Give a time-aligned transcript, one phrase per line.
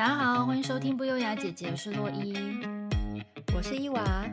[0.00, 2.32] 大家好，欢迎收听不优雅姐姐，我是洛伊，
[3.54, 4.26] 我是伊娃。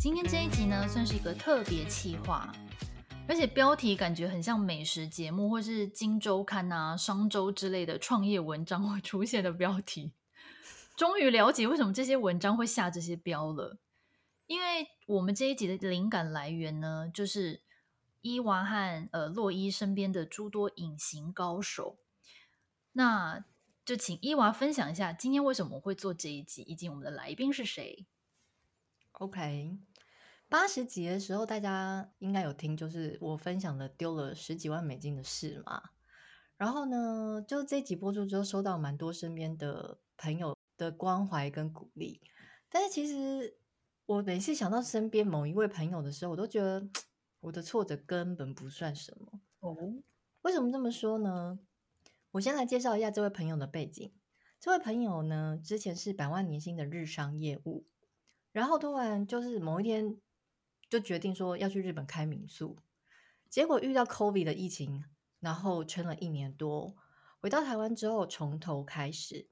[0.00, 2.52] 今天这一集呢，算是一个特别企划，
[3.28, 10.12] 而且标题感觉很像美食节目，或是《今周刊》啊、《商周》之类的创业文章会出现的标题。
[10.98, 13.78] 终于了解为什么这些文章会下这些标了，
[14.48, 17.62] 因为我们这一集的灵感来源呢，就是
[18.22, 21.98] 伊娃和呃洛伊身边的诸多隐形高手。
[22.94, 23.44] 那
[23.84, 28.06] 就请伊娃分享一下，今天为什么会做这一集，以及我们的来宾是谁
[29.12, 29.76] ？OK，
[30.48, 35.90] 八十集的时候，大家应该有听，就是我分享的丢了十几万美金的事嘛。
[36.56, 42.20] 然后呢，就这集播出之后，收到蛮多身边的朋友的关怀跟鼓励。
[42.68, 43.56] 但是其实
[44.06, 46.86] 我每次想到身边某一位朋友的时候，我都觉得
[47.40, 49.40] 我的挫折根本不算什么。
[49.58, 49.76] 哦，
[50.42, 51.58] 为什么这么说呢？
[52.32, 54.10] 我先来介绍一下这位朋友的背景。
[54.58, 57.86] 这位朋友呢，之前是百万年薪的日商业务，
[58.52, 60.18] 然后突然就是某一天
[60.88, 62.78] 就决定说要去日本开民宿，
[63.50, 65.04] 结果遇到 COVID 的疫情，
[65.40, 66.96] 然后撑了一年多，
[67.38, 69.50] 回到台湾之后从头开始，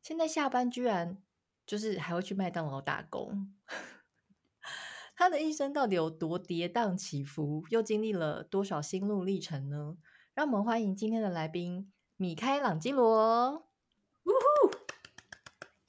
[0.00, 1.22] 现在下班居然
[1.66, 3.54] 就是还会去麦当劳打工。
[5.14, 9.98] 他的一生到底有多跌宕起伏，又经历了多少心路历程呢？
[10.32, 11.91] 让我们欢迎今天的来宾。
[12.22, 13.66] 米开朗基罗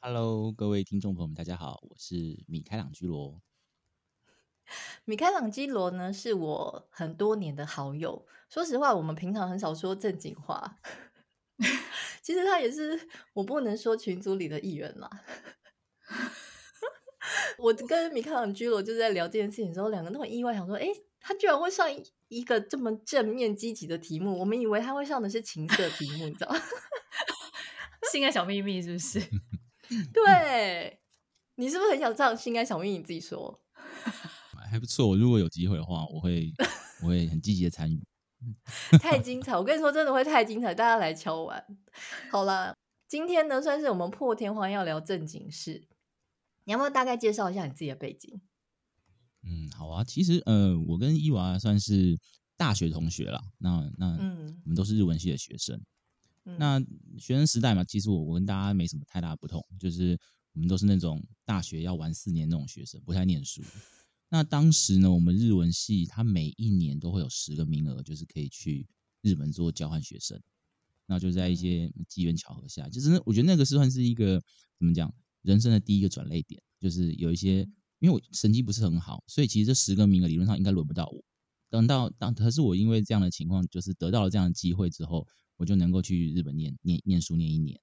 [0.02, 3.40] ，Hello，各位听众朋友们，大家好，我是米开朗基罗。
[5.06, 8.26] 米开朗基罗呢，是我很多年的好友。
[8.50, 10.80] 说实话，我们平常很少说正经话。
[12.24, 15.08] 其实他也是我不能说群组里的一员嘛。
[17.60, 20.88] 我跟米开朗基罗就在聊这件事情的时候，两个那么意外，想说，哎。
[21.24, 21.88] 他居然会上
[22.28, 26.60] 一个这么正面积极的题目，我们以为他会上的是情色题目，你知道吗？
[28.12, 29.20] 性爱小秘密是不是？
[30.14, 31.00] 对，
[31.56, 32.98] 你是不是很想上性爱小秘密？
[32.98, 33.62] 你自己说。
[34.70, 36.52] 还不错，如果有机会的话，我会
[37.02, 38.04] 我会很积极的参与。
[39.00, 39.56] 太精彩！
[39.56, 41.66] 我跟你说，真的会太精彩，大家来敲完。
[42.30, 42.76] 好了，
[43.08, 45.88] 今天呢，算是我们破天荒要聊正经事。
[46.66, 48.42] 你要不要大概介绍一下你自己的背景？
[49.44, 50.04] 嗯，好啊。
[50.04, 52.18] 其实，呃，我跟伊娃算是
[52.58, 53.44] 大学同学啦。
[53.58, 55.80] 那那，嗯，我们都是日文系的学生。
[56.46, 56.80] 嗯、那
[57.20, 60.18] 学生时代嘛，其实我我跟大家没什么太大的不同，就是
[60.54, 63.62] 我们都是那种大学要玩四年那种学生，不太念书。
[64.30, 68.88] 那当时呢，我们日文系它每一年都会有十个名额，就是可以去
[69.22, 70.42] 日本做交换学生。
[71.06, 74.42] 那就在一些机缘巧合下，就是我觉得那个是算是一个
[74.78, 77.68] 怎么讲，人生的第一个转捩点，就是有一些。
[78.04, 81.24] 因为我成绩不是很好，所以其实这十个名额理论上应该轮不到我。
[81.70, 85.26] 等到当，可是我因为这样的情况，就是得到了这样的机会之后，
[85.56, 87.80] 我就能够去日本念念念书念一年。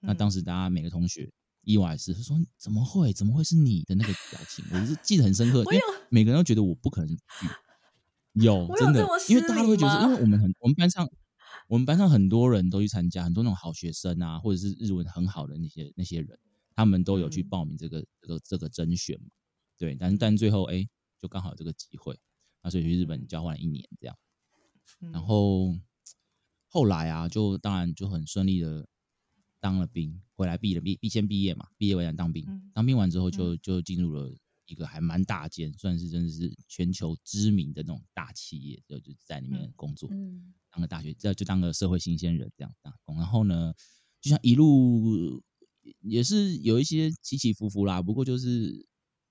[0.00, 5.80] 那当时大家每个同学意外是说怎么会怎么会是你的那个表情，我是记得很深刻，因为
[6.10, 7.22] 每个人都觉得我不可能去。
[8.42, 11.08] 有真的，因为大家都会觉得，因为我们很我们班上
[11.68, 16.36] 我们班上很多人都去参加，很多那种好学生啊，或者是日文很好的那些那些人。
[16.78, 19.28] 他们都有去报名这个、嗯、这个这个甄选嘛，
[19.78, 20.86] 对，但但最后哎，
[21.18, 22.18] 就刚好有这个机会，
[22.62, 24.16] 那所以去日本交换了一年这样，
[25.12, 25.76] 然后
[26.68, 28.86] 后来啊，就当然就很顺利的
[29.60, 34.34] 当了兵，回来毕了毕，毕先毕业嘛，毕业完当兵，当兵完之后就就进入了
[34.66, 40.08] 一个还蛮大间，算是真的是全球知名的那种大企业，就就在里面工作，
[40.70, 43.74] 当个大学，这就当个社会新鲜人这样打工，然后呢，
[44.20, 45.42] 就像一路。
[46.00, 48.84] 也是有一些起起伏伏啦，不过就是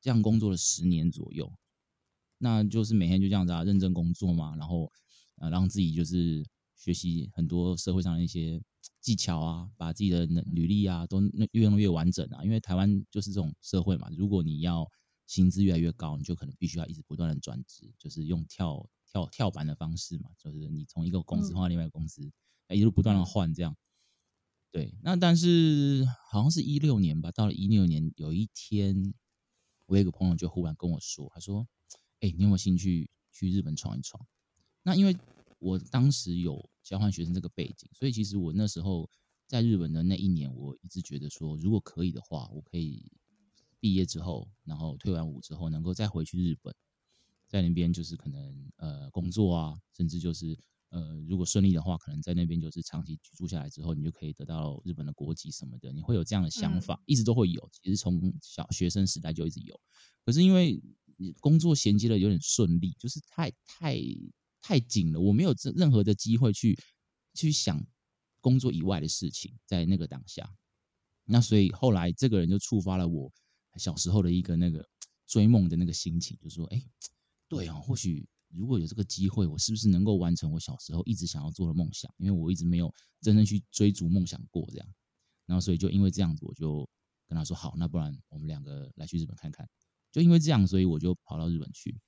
[0.05, 1.51] 这样工作了十年左右，
[2.37, 4.87] 那就是每天就这样子啊，认真工作嘛，然后
[5.37, 6.45] 呃让自己就是
[6.75, 8.61] 学习很多社会上的一些
[9.01, 11.19] 技巧啊，把自己的履历啊都
[11.53, 14.87] 越弄越完整啊，因为台湾就是这种社会嘛，如果你要
[15.25, 22.21] 薪资越来越高，你就可能必须要一直不断的转职，就是用跳跳跳板的方式嘛，就是你从一个公司换到另外一个公司，
[22.69, 23.75] 一路不断的换这样。
[24.71, 29.15] 对，那但是好像是一六年吧，到了一六年有一天，
[29.85, 31.67] 我有一个朋友就忽然跟我说，他说
[32.21, 34.25] ：“哎，你有没有兴趣去日本闯一闯？”
[34.83, 35.17] 那因为
[35.59, 39.09] 我当时有交换学生这个背景，所以其实我那时候
[39.47, 43.11] 在日本的那一年，我一直觉得说，如果可以的话，我可以
[43.79, 46.73] 毕业之后，然后退完伍之后，能够再回去日本，
[47.47, 50.57] 在那边就是可能呃工作啊，甚至就是。
[50.95, 55.91] 呃，如果顺利的话，可能在那边就是长期居住下来之后，你就可以得到日本的国籍什么的。
[55.91, 57.69] 你会有这样的想法，嗯、一直都会有。
[57.73, 59.77] 其实从小学生时代就一直有。
[60.23, 60.81] 可是因为
[61.17, 63.99] 你工作衔接的有点顺利，就是太太
[64.61, 66.79] 太紧了，我没有任何的机会去
[67.33, 67.85] 去想
[68.39, 70.49] 工作以外的事情，在那个当下。
[71.25, 73.29] 那所以后来这个人就触发了我
[73.75, 74.87] 小时候的一个那个
[75.27, 76.81] 追梦的那个心情，就说：“哎，
[77.49, 78.25] 对哦，或许
[78.57, 82.13] 如果有这个机会，我是不是能够完成我小时候一直想要做的梦想？
[82.17, 84.87] 因为我一直没有真正去追逐梦想过，这样。
[85.45, 86.89] 然后所以就因为这样子，我就
[87.27, 89.69] 跟他说：好，那不然我们两个来去日本看看。
[90.11, 91.99] 就因为这样，所以我就跑到日本去。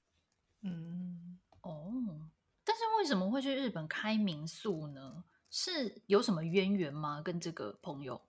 [0.62, 2.32] 嗯，哦，
[2.64, 5.24] 但是为什么会去日本开民宿呢？
[5.50, 7.22] 是有什么渊源吗？
[7.22, 8.22] 跟这个朋友？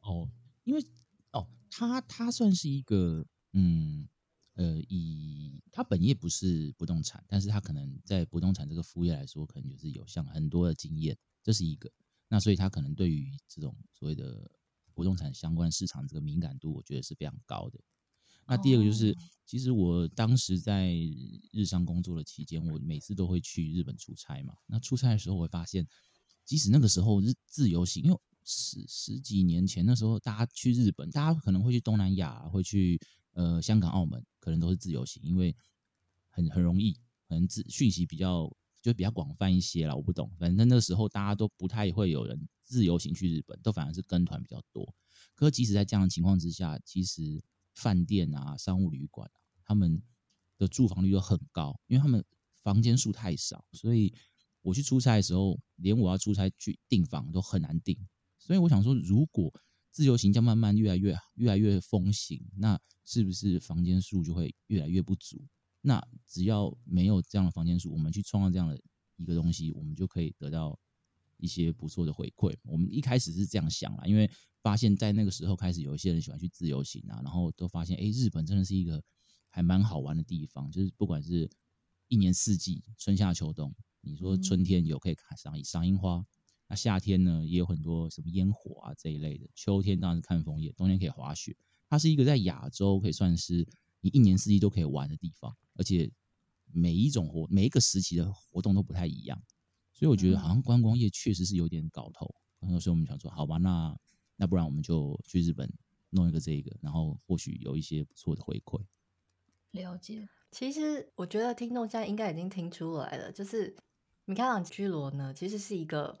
[0.00, 0.28] 哦，
[0.64, 0.84] 因为
[1.32, 4.08] 哦，他他算是一个嗯
[4.54, 11.90] 呃，以他本业不是不动产，但是他可能在不动产这个副业来说，可能就是有像很多的经验，这是一个。
[12.28, 14.50] 那所以他可能对于这种所谓的
[14.94, 17.78] 不动产相关市场这个敏感度，我觉得是非常高的。
[18.46, 19.16] 那第二个就是，
[19.46, 20.94] 其实我当时在
[21.52, 24.54] 日商工作的期间，我每次都会去日本出差嘛。
[24.66, 25.86] 那出差的时候，我会发现，
[26.44, 33.00] 即使那个时候日自由行，因为十十几年前那时候，大家去日本，大家可能会去东南亚，会去
[33.34, 35.56] 呃香港、澳门，可能都是自由行，因为
[36.28, 36.94] 很很容易，
[37.28, 38.52] 可能自讯息比较
[38.82, 39.94] 就比较广泛一些啦。
[39.94, 44.92] 我不懂，反正那时候大家都不太会有人自由行去日本，都反而是跟团比较多。
[45.36, 47.40] 可即使在这样的情况之下，其实
[47.74, 50.02] 饭店啊、商务旅馆啊，他们
[50.58, 52.24] 的住房率都很高，因为他们
[52.62, 54.12] 房间数太少，所以
[54.62, 57.96] 我去出差的时候，连我要出差去订房都很难订。
[58.38, 59.52] 所以我想说，如果
[59.92, 65.42] 自由行将慢慢越来越越来越风行，那是不是房间数就会越来越不足？
[65.80, 68.80] 那只要没有这样的房间数，我们去创造这样的
[69.16, 70.78] 一个东西，我们就可以得到
[71.38, 72.56] 一些不错的回馈。
[72.62, 79.02] 我们一开始是这样想啦，因为发现在那个时候开始有一些人喜欢去自由行啊，然后都发现，哎，日本真的是一个
[79.48, 81.50] 还蛮好玩的地方，就是不管是
[82.06, 86.24] 一年四季，春夏秋冬，你说春天有可以看赏赏樱花。
[86.68, 89.46] 那夏天呢，也有很多什么烟火啊这一类的。
[89.54, 91.56] 秋天当然是看枫叶，冬天可以滑雪。
[91.92, 93.68] 它是一个在亚洲可以算是
[94.00, 96.10] 你一年四季都可以玩的地方，而且
[96.72, 99.38] 每一种活每一个时期的活动都不太一样。
[99.92, 102.34] 所以我觉得好像观光业确实是有点搞头。
[102.60, 103.94] 然后所以我们想说，好吧，那
[104.36, 105.70] 那不然我们就去日本
[106.08, 108.82] 弄一个这个，然后或许有一些不错的回馈。
[109.72, 110.26] 了解。
[110.50, 113.76] 其实我觉得听众现在应该已经听出来了，就是
[114.24, 116.18] 米开朗基罗呢，其实是一个。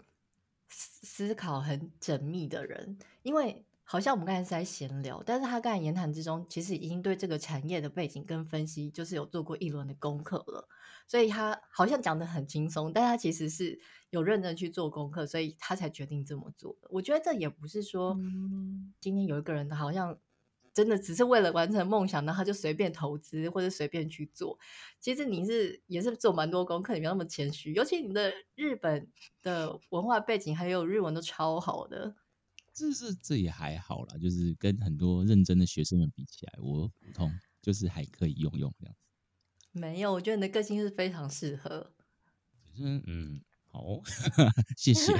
[0.74, 10.66] 思考很缜密的人，因为好像我们刚才是在闲聊，但是他刚才言谈之中，其实已经对这个产业的背景跟分析，就是有做过一轮的功课了。
[11.06, 13.78] 所以他好像讲得很轻松，但他其实是
[14.08, 16.88] 有认真去做功课，所以他才决定这么做的。
[16.90, 18.16] 我觉得这也不是说
[18.98, 20.18] 今天有一个人好像。
[20.74, 24.58] 真的只是为了完成梦想，然后他就随便投资或者随便去做。
[25.00, 27.74] 其实你是也是做蛮多功课，你没有那么谦虚。
[27.74, 29.06] 尤其你的日本
[29.42, 32.16] 的文化背景还有日文都超好的。
[32.72, 39.00] 这是这也还好啦，就是跟很多认真的学生们比起来，我普通就是还可以用用这样子。
[39.72, 41.92] 没有，我觉得你的个性是非常适合。
[42.78, 44.00] 嗯嗯，好，
[44.76, 45.12] 谢谢。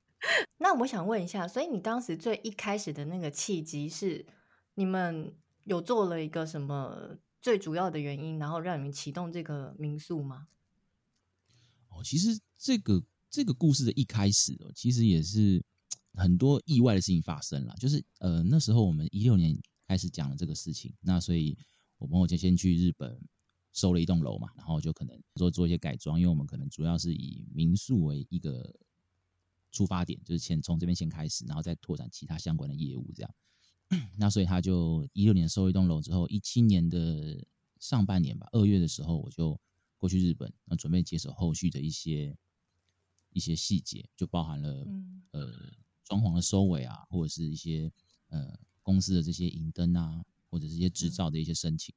[0.58, 4.26] 那我想问一下，所以你当时最一开始的那个契机是？
[4.76, 5.32] 你们
[5.66, 10.48] 有做了一个什么最主要的原因，然后让你们启动这个民宿吗？
[11.90, 13.00] 哦，其实这个
[13.30, 15.64] 这个故事的一开始哦，其实也是
[16.14, 17.74] 很多意外的事情发生了。
[17.78, 21.56] 就是呃，那时候我们一六年开始讲了这个事情，那所以
[21.98, 23.20] 我朋友就先去日本
[23.72, 28.74] 收了一栋楼嘛，然后就可能做做一些改装，因为我们可能主要是以民宿为一个
[29.72, 33.34] 出发点，就是先从这边先开始，然后再拓展其他相关的业务这样。
[34.16, 37.44] 那所以他就一六年收一栋楼之后，一七年的
[37.80, 39.60] 上半年吧，二月的时候我就
[39.98, 42.36] 过去日本，那准备接手后续的一些
[43.30, 45.52] 一些细节，就包含了、嗯、呃
[46.04, 47.90] 装潢的收尾啊，或者是一些
[48.28, 51.94] 呃公司的这些银灯啊，或者是一些执照的一些申请。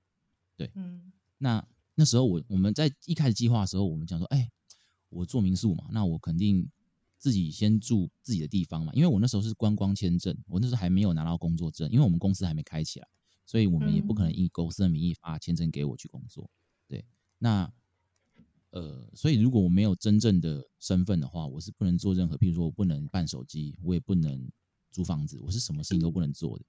[0.55, 4.49] 对，嗯，那那时候我我们在一开始计划的时候，我们讲说，哎，
[5.09, 6.69] 我做民宿嘛，那我肯定。
[7.19, 13.07] 自己先住自己的地方嘛，因为我那时候是观光签证，我那时候还没有拿到工作证，因为我们公司还没开起来，
[13.43, 16.47] 所以我们也不可能以公司的名义发签证给我去工作。
[16.87, 17.03] 对，
[17.39, 17.73] 那
[18.71, 24.49] 呃，所以如果我没有真正的身份的话，我是不能做任何，譬如说我不能办手机，我也不能
[24.91, 26.65] 租房子，我是什么事情都不能做的。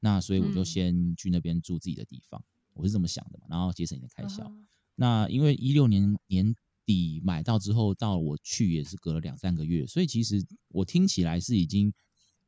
[0.00, 2.42] 那所以我就先去那边住自己的地方，
[2.74, 4.52] 我是这么想的嘛，然后节省你的开销。
[4.94, 6.54] 那因为一六年年。
[6.88, 11.92] 底买到之后，到我去也是隔了两三个月，所以其实我听起来是已经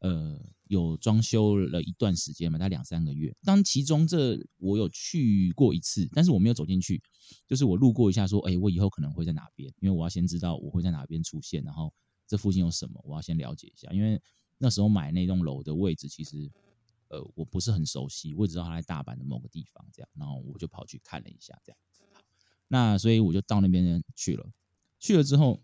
[0.01, 0.39] 呃
[0.69, 3.35] 有装修了一段时间嘛，大概两三个月。
[3.43, 7.03] 当其中这我有去过一次，但是我没有走进去，
[7.47, 11.93] 就是我路过一下，说，哎，我以后可能会在哪边，因为我要先知道我会在哪边出现，然后
[12.27, 14.21] 这附近有什么，我要先了解一下，因为
[14.59, 16.51] 那时候买那栋楼的位置其实
[17.09, 21.79] 呃我不是很熟悉，我只知道它在大阪的某个地方这样，然后我就跑去看了一下这样。
[22.69, 24.49] 那所以我就到那边去了，
[25.01, 25.61] 去了之后，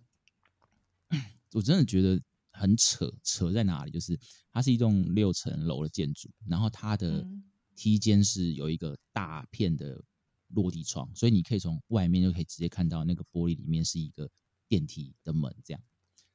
[1.55, 2.21] 我真的觉得
[2.57, 3.91] 很扯，扯在哪里？
[3.91, 4.19] 就是
[4.51, 7.27] 它是一栋六层楼的建筑，然后它的
[7.75, 10.03] 梯间是有一个大片的
[10.49, 14.29] 落地窗，所以你可以从外面就可以直接看到那个玻璃里面是一个
[14.69, 15.83] 电梯的门，这样。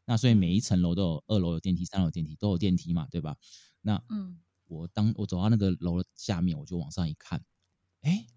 [0.06, 3.36] 那所以每一层楼都有二楼有电梯，三楼有电梯，都有电梯嘛，对吧？
[3.82, 7.44] 那嗯，我当我走到那个楼的下面，我就往上一看，
[8.02, 8.28] 哎，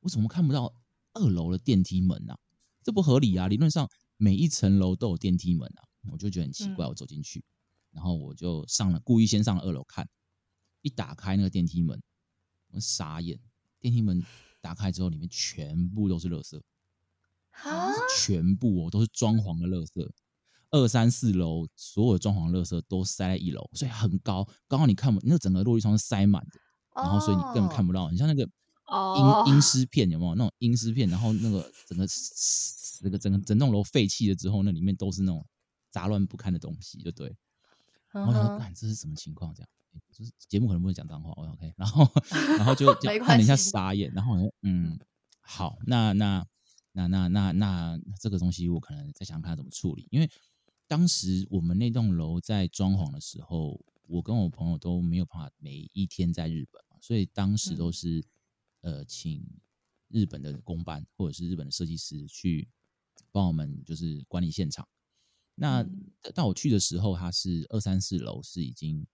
[0.00, 0.74] 我怎么看不到？
[1.14, 2.38] 二楼的电梯门啊，
[2.82, 3.46] 这不合理啊！
[3.46, 3.86] 理论上
[4.16, 6.86] 每一层楼都有电梯门啊，我就觉得很奇怪。
[6.86, 7.44] 我走进去，嗯、
[7.92, 10.08] 然后我就上了，故意先上了二楼看。
[10.80, 12.02] 一打开那个电梯门，
[12.70, 13.38] 我傻眼。
[13.78, 14.24] 电梯门
[14.60, 16.60] 打开之后，里面全部都是垃圾，
[17.50, 20.10] 啊，全部哦，都是装潢的垃圾。
[20.70, 26.60] 二三四楼所有的装潢垃圾都塞在一楼，所以很高，刚好你看不，那整个落地窗是塞满的，
[26.96, 28.48] 然后所以你根本看不到，你像那个。
[29.46, 31.08] 阴阴湿片有没有那种阴湿片？
[31.08, 32.04] 然后那个整个
[33.00, 35.42] 那个整个整栋楼废弃了之后，那里面都是那种
[35.92, 37.36] 杂乱不堪的东西，就对。
[38.10, 39.54] 然后我说：“这是什么情况？
[39.54, 39.68] 这样，
[40.10, 42.10] 就是节目可能不会讲脏话，OK。”然后
[42.58, 44.98] 然后就就看了一下傻眼，然后我说：“嗯，
[45.40, 46.44] 好，那那
[46.92, 50.28] 那那那那这个东西我可能再想想看怎么处理，因为
[50.88, 58.18] 当时我们那栋楼在装潢的时候，我跟我朋友都没有办法每一天在日本嘛，所以当时都是。
[58.18, 58.24] 嗯”
[58.82, 59.46] 呃，请
[60.08, 62.68] 日本的工班或者是日本的设计师去
[63.30, 64.88] 帮我们，就是管理现场。
[65.54, 65.86] 那
[66.34, 69.06] 到我去的时候，它是二三四楼是已经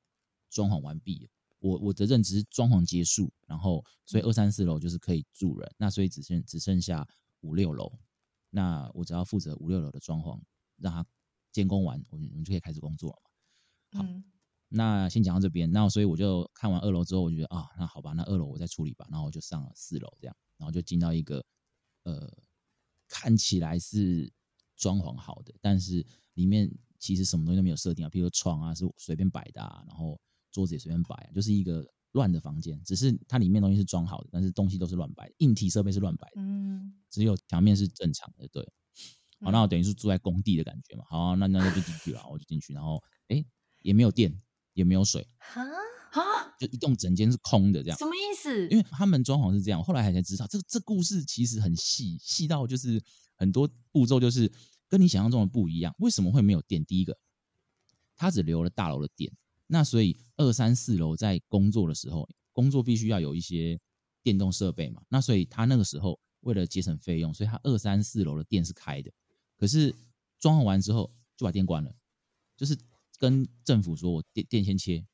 [0.50, 1.28] 装潢完毕了。
[1.59, 5.75] 我我的认知是装潢结束，然后所以二三四楼就是可以住人。
[5.76, 7.07] 那所以只剩只剩下
[7.40, 7.92] 五六楼，
[8.50, 10.40] 那我只要负责五六楼的装潢，
[10.76, 11.04] 让它
[11.50, 14.00] 监工完，我们我们就可以开始工作了嘛。
[14.00, 14.23] 好。
[14.71, 19.07] 那先讲到这边，那所以我就看完二楼之后，我就觉得啊，那好吧，那二楼我再处理吧。
[19.11, 21.42] 然后我就上了四楼，这样，然后就进到一个
[22.02, 22.30] 呃，
[23.09, 24.30] 看起来是
[24.78, 30.18] 装潢好的，但是里面其实什么东西都没有设定啊，比如说床啊是随便摆的啊，然后
[30.50, 32.82] 桌子也随便摆啊，就是一个乱的房间。
[32.85, 38.66] 只是它里面东西是装好的，但是东西都是乱摆，硬体设备是乱摆的，嗯，只有墙面是正常的，对。
[39.40, 41.04] 好，那我等于是住在工地的感觉嘛。
[41.08, 43.44] 好，那那就进去了，我就进去，然后哎，
[43.82, 44.35] 也没有电。
[44.75, 45.61] 也没有水哈
[46.10, 46.20] 哈，
[46.58, 48.68] 就一栋整间是空的这样，什么意思？
[48.68, 53.02] 因为他们装潢是这样，后来才知道，这这故事其实很细，细到就是
[53.36, 54.50] 很多步骤就是
[54.88, 55.94] 跟你想象中的不一样。
[55.98, 56.84] 为什么会没有电？
[56.84, 57.18] 第一个，
[58.16, 59.32] 他只留了大楼的电，
[59.66, 63.80] 那所以二三四楼在工作的时候，工作必须要有一些
[64.22, 69.10] 电动设备嘛，那所以他那个时候为了节省费用，所以他二三四楼的电是开的，
[69.56, 69.94] 可是
[70.38, 71.94] 装潢完之后就把电关了，
[72.56, 72.76] 就是。
[73.20, 75.04] 跟政府说，我电电先切，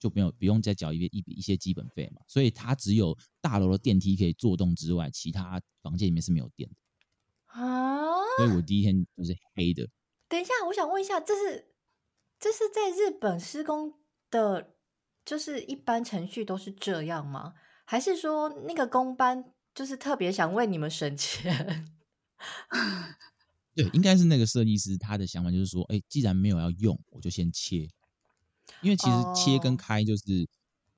[0.00, 2.20] 就没有不用再缴一笔一笔一些基本费嘛。
[2.26, 6.76] 所以它只有大楼的电梯可以做动之外，其他房间里面是没有电的
[7.46, 8.00] 啊。
[8.38, 9.86] 所以我第一天就是黑的。
[10.28, 11.72] 等一下，我想问一下，这是
[12.38, 13.94] 这是在日本施工
[14.30, 14.74] 的，
[15.24, 17.54] 就是一般程序都是这样吗？
[17.84, 21.86] 还是说那个工班就是特别想为你们省钱？
[23.74, 27.88] 对，应该是那个设计师，他的想法就是说，哎，既然没有要用，我就先切，
[28.82, 30.48] 因为其实切跟开就是，oh.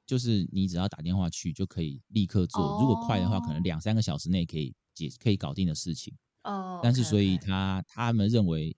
[0.06, 2.82] 就是你只要打电话去就可以立刻做，oh.
[2.82, 6.14] 如果快的话，可能两三个小时内可以解可以搞定的事情。
[6.44, 6.80] 哦，oh.
[6.82, 8.76] 但是所以他他们认为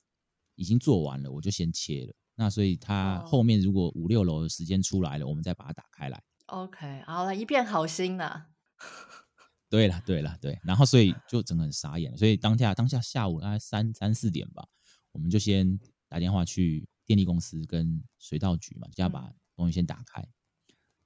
[0.54, 2.14] 已经做完了，我就先切了。
[2.36, 6.22] 那所以他后面如果五六楼的时间出来了，我们再把它打开来。
[6.46, 8.46] OK，好了，一片好心了。
[9.70, 14.64] 对了，对了，对，然后所以就整个很傻眼，所以当下当下下午大概三三四点吧，
[15.12, 20.26] 我们就先打电话去电力公司跟水道局嘛，就要把东西先打开。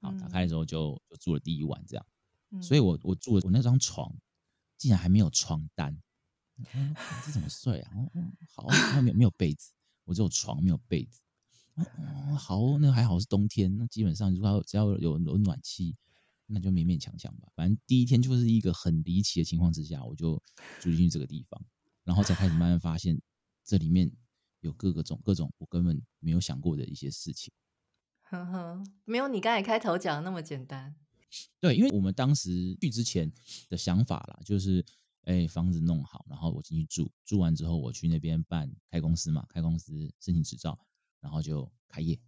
[0.00, 2.07] 好，打开的时候就就住了第一晚这样。
[2.62, 4.14] 所以我我住了我那张床
[4.76, 6.00] 竟然还没有床单，
[6.75, 7.93] 嗯，这怎么睡啊？
[8.14, 8.67] 嗯，好，
[9.02, 9.73] 没有没有被子，
[10.05, 11.21] 我只有床没有被子。
[11.76, 15.97] 嗯，好，那还好是冬天，那基本上如果只要有有暖气。
[16.50, 20.43] 那就勉勉强强吧，反正第一天就是一个很离奇的情况之下，我就
[20.81, 21.62] 住进去这个地方，
[22.05, 23.21] 然后才开始慢慢发现
[23.62, 24.11] 这里面
[24.60, 27.52] 有各个种各种我根本没有想过的一些事情。
[28.22, 30.94] 呵呵，没有你刚才开头讲的那么简单。
[31.60, 33.32] 对，因为我们当时去之前
[33.68, 34.84] 的想法啦，就是
[35.22, 40.78] 哎，房子弄好，然后我进去住，住完之后我去那边办开公司嘛，开公司申请执照，
[41.20, 42.18] 然后就开业。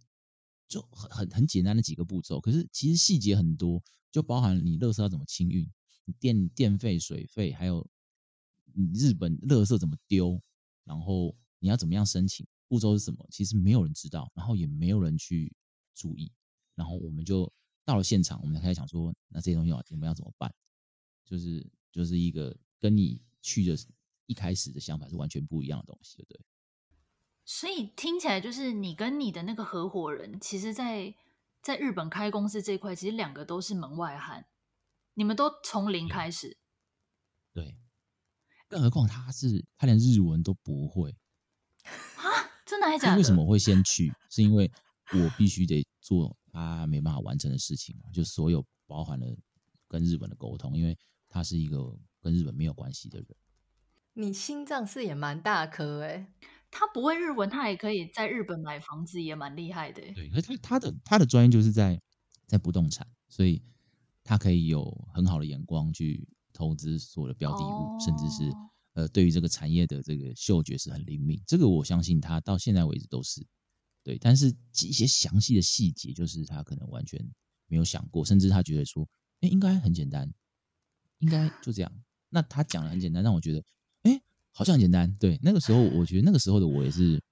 [0.67, 5.69] 就很很很简单的几个步骤，可是其实细节很多，就包含你垃圾要怎么清运，
[6.17, 7.85] 电电费、水费，还有
[8.93, 10.41] 日本垃圾怎么丢，
[10.85, 13.25] 然后你要怎么样申请，步骤是什么？
[13.31, 15.55] 其实没有人知道，然后也没有人去
[15.93, 16.31] 注意，
[16.75, 17.49] 然后我们就
[17.85, 20.53] 到了现场，我们才开始想说，那这些东西要我们要怎么办？
[21.23, 23.77] 就是就是一个跟你去的
[24.25, 26.45] 一开始的想法是完全不一样的东西，对不对？
[27.45, 31.15] 所以听起来就是你跟你的那个合伙人，其实在
[31.61, 34.47] 在日本开公司这一块，其实两个都是门外汉，
[35.13, 36.57] 你们都从零开始。
[37.53, 37.77] 对，
[38.67, 41.17] 更何况他是他连日文都不会
[42.81, 43.17] 的还假的？
[43.17, 44.11] 为什么会先去？
[44.29, 44.71] 是因为
[45.13, 49.27] 我必须得做他没办法完成的事情，就所有包含了
[49.87, 50.97] 跟日本的沟通，因为
[51.29, 53.27] 他是一个跟日本没有关系的人。
[54.13, 56.33] 你心脏是也蛮大颗哎。
[56.73, 60.01] 他不会日文，他也可以在日本买房子，也蛮厉害的。
[60.13, 62.01] 对，可是他他的他的专业就是在
[62.47, 63.61] 在不动产，所以
[64.23, 68.49] 他可以有很好的眼光去投资所有的标的物，哦、甚至是
[68.93, 71.41] 呃，对于这个产业的这个嗅觉是很灵敏。
[71.47, 73.45] 这个我相信他到现在为止都是
[74.03, 77.19] 对，但是一些详细的细节，就是他可能完全
[77.67, 79.07] 没有想过，甚至他觉得说，
[79.41, 80.31] 哎，应该很简单，
[81.19, 81.91] 应该就这样。
[82.29, 83.63] 那他讲的很简单，让我觉得。
[84.03, 84.21] 哎
[84.53, 87.23] 好像很简单，对，那个时候，我觉得那个时候的我也是，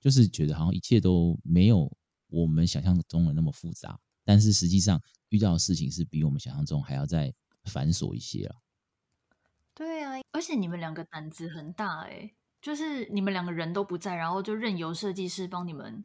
[0.00, 1.90] 就是觉得好像一切都没有
[2.28, 8.54] 我们想象中的那么复杂，但是实际上遇到的事情是比我们想象中还要再繁琐一些了。
[10.32, 16.02] 而且你们两个胆子很大哎，就是你们两个人都不在，然后就任由设计师帮你们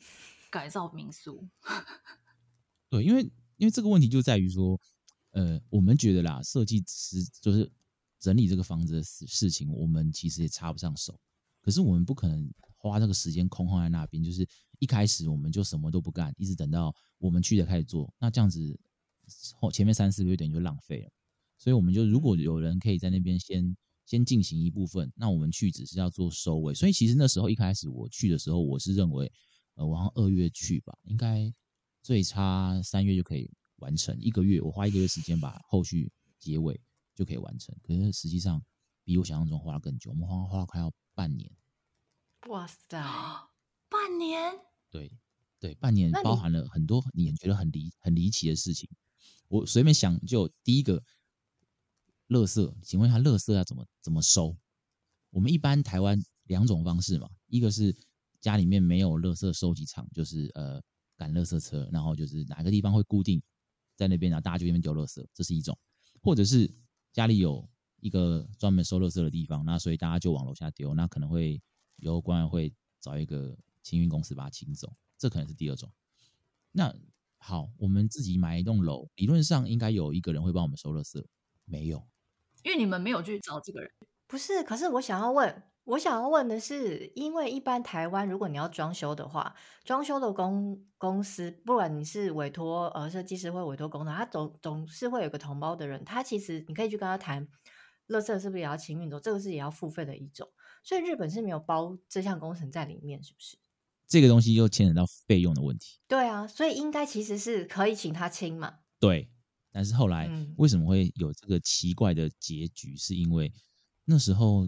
[0.50, 1.48] 改造民宿。
[2.90, 3.22] 对，因为
[3.58, 4.80] 因为这个问题就在于说，
[5.32, 7.72] 呃，我们觉得啦，设计师就是。
[8.18, 11.20] 整理这个房子的事事情，我们其实也插不上手。
[11.62, 14.48] 可是我们不可能花这个时间空放在那边，就是
[14.80, 18.12] 一开始我们就什么都不干，一直等到我们去的开始做。
[18.18, 18.80] 那这样子
[19.60, 21.12] 后前面三四个月等于就浪费了。
[21.60, 26.74] 所以我们就如果有人可以在那边先先进行一部分，那我们去只是要做收尾。
[26.74, 29.32] 所以其实那时候一开始我去的时候，我是认为，
[29.76, 31.54] 呃，我好像二月去吧，应该
[32.02, 36.80] 最差三月就可以完成一个月，我花一个月时间把后续结尾。
[37.18, 38.62] 就可以完成，可是实际上
[39.06, 41.50] 比我想象中花了更久，我们花花了快要半年。
[42.50, 43.02] 哇塞，
[43.88, 44.52] 半年？
[44.92, 45.10] 对
[45.58, 48.90] 对，半年包含了很多你觉得很离很离奇的事情。
[49.48, 51.02] 我随便想，就第一个，
[52.30, 54.56] 垃圾，请问一下，垃圾要怎么怎么收？
[55.30, 57.96] 我们一般台湾两种方式嘛，一个是
[58.40, 60.82] 家里面没有垃圾收集场，就是呃
[61.16, 63.42] 赶垃圾车，然后就是哪个地方会固定
[63.96, 65.78] 在那边，然后大家就那边丢垃圾，这是一种，
[66.22, 66.72] 或者是。
[67.16, 67.66] 家里有
[68.02, 71.62] 一个专门收垃圾的地方，那所以大家就往楼下丢，那可能会
[71.96, 75.90] 由管委会找一个清运公司把它清走，这可能是第二种。
[76.74, 76.94] 那
[77.38, 81.26] 好，我们自己买一栋楼，理论上应该有一个人会帮我们收垃圾，
[81.64, 82.06] 没有，
[82.66, 83.90] 因为你们没有去找这个人。
[84.28, 85.64] 不是，可是我想要问。
[85.86, 97.48] 我想要问的是，因为一般台湾，如果你要装修的话，装修的公公司，不管你是委托呃设计师或委托工厂，他总总是会有个同胞的人，他其实你可以去跟他谈，
[98.08, 100.50] 垃圾是不是也要清运走，这个是也要付费的一种，
[100.84, 103.56] 所以日本是没有包这项工程在里面，是不是？
[104.08, 106.00] 这个东西又牵扯到费用的问题。
[106.08, 108.80] 对啊，所以应该其实是可以请他清嘛。
[109.00, 109.30] 对，
[109.76, 112.96] 但是后来为什么会有这个奇怪的结局？
[112.96, 113.52] 是因为
[114.06, 114.68] 那时候。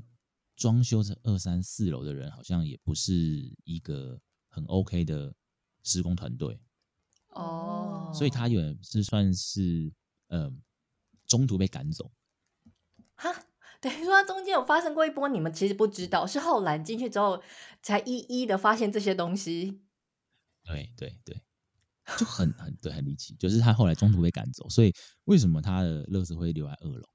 [0.59, 3.13] 装修这二三四楼的人好像也不是
[3.63, 5.31] 一个很 OK 的
[5.83, 6.59] 施工团队
[7.27, 9.93] 哦，所以他也是算是
[10.29, 10.51] 呃
[11.27, 12.11] 中途被赶走。
[13.13, 13.31] 哈，
[13.79, 17.43] 等于说他中间有发生过一波，你们其实不知道，是后来进去之后
[17.83, 19.83] 才一一的发现这些东西。
[20.63, 21.39] 对对对，
[22.17, 24.93] 就很很对，很离奇，就是他后来中途被赶走，所以
[25.25, 27.07] 为什么他的垃圾会留在二楼？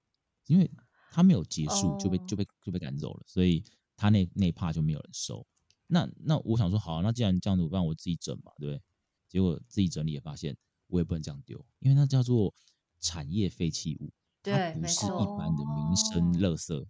[0.46, 0.70] 因为。
[1.14, 3.62] 他没有结束就被就被就被赶走了，所以
[3.98, 5.46] 他那那一 part 就没有人收。
[5.86, 8.82] 那那我想说，好，那既然这样子，不然我自己整嘛，对不对？
[9.28, 12.54] 结果自己整理也发现，我也不能这样丢，因为那叫做
[12.98, 14.10] 产业废弃物，
[14.42, 16.86] 它不是一般的民生垃圾，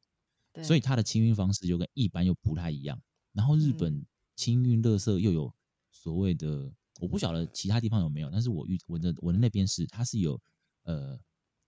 [0.62, 3.02] 所以它的清运方式就跟一般又不太一样。
[3.32, 5.52] 然后日本清运垃圾又有
[5.90, 10.40] 所谓的，我不晓得其他地方有没有，但是我遇我的我的那边是它是有
[10.84, 11.18] 呃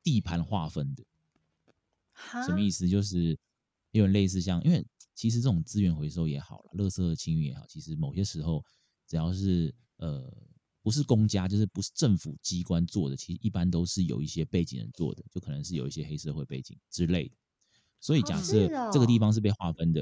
[0.00, 1.04] 地盘划分的。
[2.46, 2.88] 什么意思？
[2.88, 3.36] 就是
[3.90, 8.64] 有点类似像，因为其实这种资源回收也好了，垃圾清运也好，其实某些时候
[9.08, 10.32] 只要是呃
[10.82, 17.34] 不是公家，就是不是政府机关做的，其实一般都是有一些背景人做的，就可能是有一些黑社会背景之类的。
[17.98, 20.00] 所以假设这个地方是被划分的，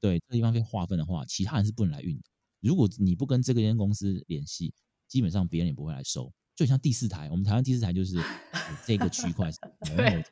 [0.00, 2.24] 对，这个地方被划分的话，其他人是不能来运的。
[2.60, 4.72] 如果你不跟这个间公司联系，
[5.08, 6.32] 基本上别人也不会来收。
[6.54, 8.22] 就像第四台，我们台湾第四台就是
[8.86, 9.50] 这个区块。
[9.96, 10.22] 对，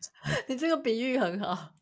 [0.49, 1.75] 你这个比喻很好。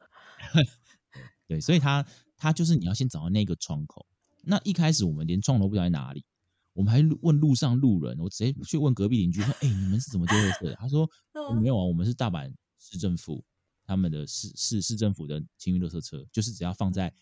[1.48, 2.06] 对，所以他
[2.36, 4.06] 他就是你要先找到那个窗口，
[4.44, 6.24] 那一开始我们连窗都不知道在哪里，
[6.74, 11.10] 我们还问路上路人，我直接去问隔壁邻居说：“哎、欸，你们是怎么丢垃圾的？”他说：
[11.60, 13.44] “没有啊，我们是大阪市政府
[13.84, 17.12] 他们的市市市政府的清运垃圾车，就是只要放在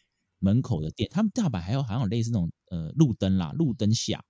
[0.44, 4.22] 门口的店，他们大阪还有好像有类似那种呃路灯啦，路灯下，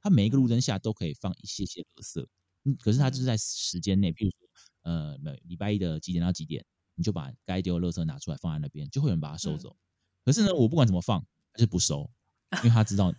[0.00, 2.26] 它每一个路灯下都可以放一些些垃圾。
[2.64, 4.38] 嗯，可是它就是在时间内，譬如说
[4.82, 6.64] 呃每礼拜一的几点到几点，
[6.96, 9.70] 你就把该丢的垃圾拿出来放在那边，就会有人把它收走。
[9.70, 9.78] 嗯、
[10.24, 12.10] 可是呢，我不管怎么放，他就不收。”
[12.58, 13.10] 因为他知道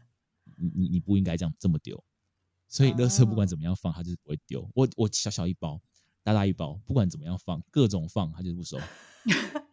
[0.57, 2.03] 你你你不应该这样这么丢，
[2.67, 4.69] 所以垃圾不管怎么样放，他就是不会丢。
[4.75, 5.81] 我我小小一包，
[6.21, 8.77] 大大一包，不管怎么样放，各种放，他就是不收。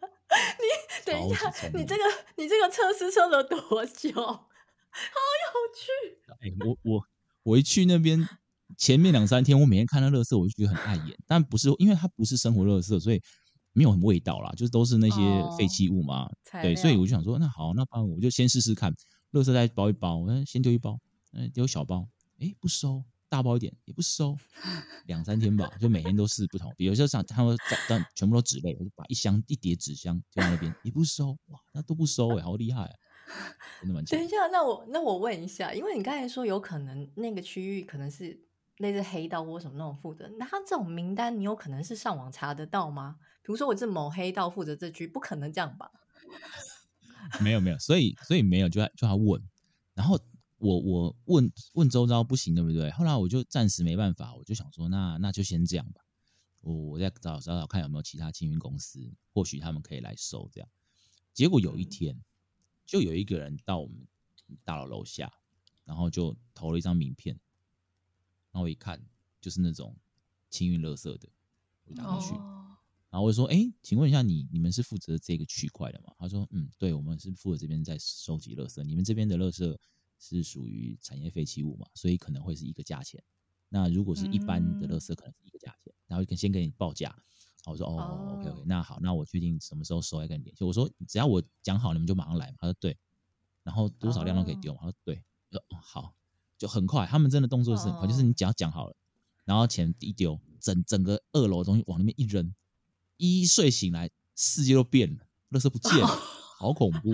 [1.23, 2.03] 你等一下，你这个
[2.37, 4.11] 你这个测试测了多久？
[4.91, 5.89] 好有趣！
[6.41, 7.01] 哎、欸，我我
[7.43, 8.27] 我一去那边
[8.77, 11.17] 前面两三天，我每天看到乐色，我就觉得很碍眼。
[11.25, 13.21] 但不是因为它不是生活乐色，所以
[13.71, 15.21] 没有什么味道啦，就是都是那些
[15.57, 16.25] 废弃物嘛。
[16.25, 16.31] 哦、
[16.61, 18.93] 对，所以我就想说，那好，那不然我就先试试看。
[19.31, 20.99] 乐色再包一包，我先丢一包，
[21.31, 22.05] 嗯，丢小包，
[22.41, 24.37] 哎，不收，大包一点也不收，
[25.05, 26.69] 两三天吧，就每天都试不同。
[26.75, 27.55] 比如说像他们
[27.87, 32.95] 但全部都纸类，我就把一箱一叠纸箱丢在那边，也不收，哇，那都不收哎，好厉害啊！
[33.79, 34.19] 真的蛮 强。
[34.19, 38.37] 等一下，那我那我问一下，因为你刚才说有可能那个区域可能是
[38.79, 43.15] 类似黑道或什么那种负责，那他这种名单你有可能是上网查得到吗？
[43.41, 45.89] 比如说我是某黑道负责这区，不可能这样吧？
[47.39, 49.41] 没有没有，所以所以没有就要就要问，
[49.93, 50.19] 然后
[50.61, 52.91] 我我问问周遭不行对不对？
[52.91, 56.01] 后来我就暂时没办法，我就想说那那就先这样吧，
[56.61, 60.69] 我我再找找找看有没有其他清运公司，或许他们可以来收这样。
[61.33, 62.15] 结果有一天，
[62.85, 64.07] 就有一个人到我们
[64.63, 65.33] 大楼楼下，
[65.83, 67.35] 然后就投了一张名片，
[68.51, 69.03] 然后我一看
[69.41, 69.95] 就是那种
[70.51, 71.27] 清运垃圾的，
[71.85, 72.33] 我就打过去。
[72.33, 72.41] Oh.
[73.09, 78.81] 然后我就说：“哎，请问一下你，你你们是负责这个区块的吗？”他说：“嗯，对，我们是负责这边在收集垃圾。
[78.83, 79.77] 你们这边的垃圾
[80.21, 83.21] 是属于产业废弃物嘛，所以可能会是一个价钱。
[83.67, 85.91] 那如果是一般的垃圾，可能是一个价钱。
[86.07, 87.13] 然后先给你报价。
[87.65, 90.63] 我说：哦，哦，OK OK，那好，那我确定什么时候收再跟你联系。
[90.63, 92.53] 我说只要我讲好，你们就马上来。
[92.59, 92.97] 他说对。
[93.63, 94.79] 然后多少量都可以丢嘛。
[94.81, 95.21] 他说对。
[95.81, 96.13] 好，
[96.57, 97.05] 就很快。
[97.05, 98.95] 他们真的动作是很快，就是你只要讲好了，
[99.43, 102.53] 然后钱一丢，整整个二楼的东西往里面一扔。”
[103.17, 106.07] 一睡醒来，世界都变了，垃圾不见了，
[106.57, 107.11] 好恐怖，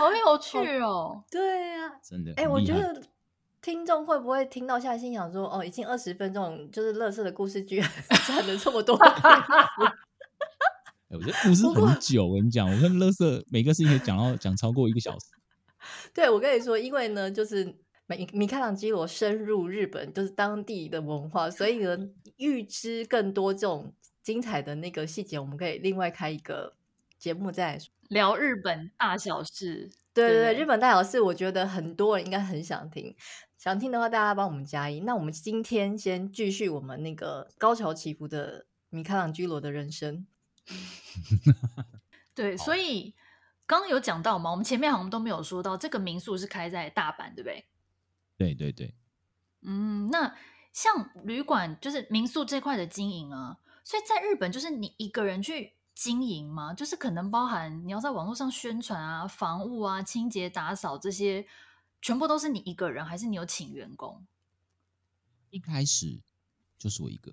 [0.00, 1.22] 好有趣哦！
[1.30, 3.02] 对呀、啊，真的，哎、欸，我觉得
[3.60, 7.90] 听众会不会听到现在心想说，哦，已经二十分钟，就是乐色的故事居然
[8.26, 9.10] 讲了这么多、欸？
[11.16, 15.26] 我觉得故事很久，我跟你讲，我跟乐色每个事情可以讲到讲超过一个小时。
[16.14, 17.64] 对，我跟你说，因为呢，就是
[18.06, 21.96] 米米开朗基罗深入日本，就是当地的文化，所以呢，
[22.36, 23.92] 预知更多这种。
[24.22, 26.74] 精彩的那个细节，我们可以另外开一个
[27.18, 27.80] 节目再
[28.10, 29.88] 聊日本大小事。
[30.12, 33.14] 对对对，日本大小事，我觉得很多人应该很想听。
[33.56, 35.00] 想听的话，大家帮我们加一。
[35.00, 40.26] 那我们今天先继续我们那个高潮起伏的米开朗基罗的人生。
[42.34, 43.14] 对，所以
[43.66, 47.64] 刚刚有讲到嘛，我们前面好像都没有说到这个民宿是开在大阪，对不对？
[48.36, 48.94] 对对对。
[49.62, 50.34] 嗯，那
[50.72, 53.58] 像旅馆就是民宿这块的经营啊。
[53.84, 56.72] 所以在日本，就是你一个人去经营吗？
[56.72, 61.46] 就是可能包含你要在网络上宣传啊、房务啊、清洁打扫这些，
[62.00, 64.26] 全部都是你一个人，还是你有请员工？
[65.50, 66.18] 一开始
[66.78, 67.30] 就是我一个，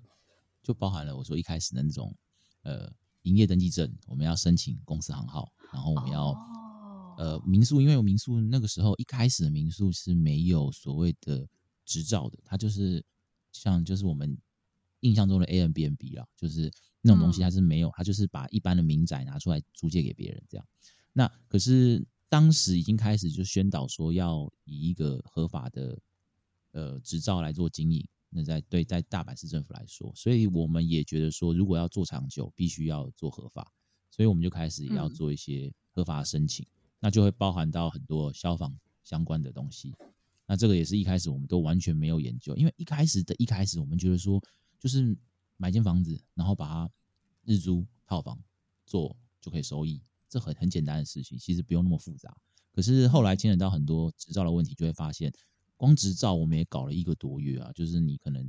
[0.62, 2.14] 就包含了我说一开始的那种
[2.60, 11.48] 呃营业登记证，我们要申请公司行号，然后我们要、哦、呃民宿，因为有民宿那个时候一开始的民宿是没有所谓的
[11.86, 13.02] 执照的，它就是
[13.50, 14.36] 像就是我们。
[15.02, 20.66] 印象中的 Airbnb 啦，就是那种东西，它是没有，它就是把一般的民宅拿出来租借给别人这样。
[21.12, 25.98] 那可是当时已经开始就宣导说要以一个合法的
[26.72, 28.06] 呃执照来做经营。
[28.30, 33.72] 那在对在大阪市政府来说，所以我们也觉得说，如果要做长久，必须要做合法，
[34.10, 36.66] 所以我们就开始也要做一些合法的申请，
[37.00, 39.94] 那就会包含到很多消防相关的东西。
[40.46, 44.42] 那这个也是一开始我们都完全没有研究，因为一开始的一开始，我们觉得说。
[44.80, 45.16] 就是
[45.58, 46.90] 买间房子，然后把它
[47.44, 48.38] 日租套房
[48.86, 52.34] 做就可以收益，这很很简单的事情，其实不用那么复杂。
[52.72, 55.32] 可是后来牵扯到很多执照的问题，就会发现，
[55.76, 57.72] 光执照我们也搞了一个多月啊。
[57.72, 58.48] 就是你可能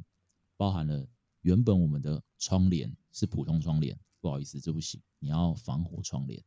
[0.55, 1.07] 包含了
[1.41, 6.39] 原本我们的窗帘是普通窗帘，不好意思，这不行，你要防火窗帘，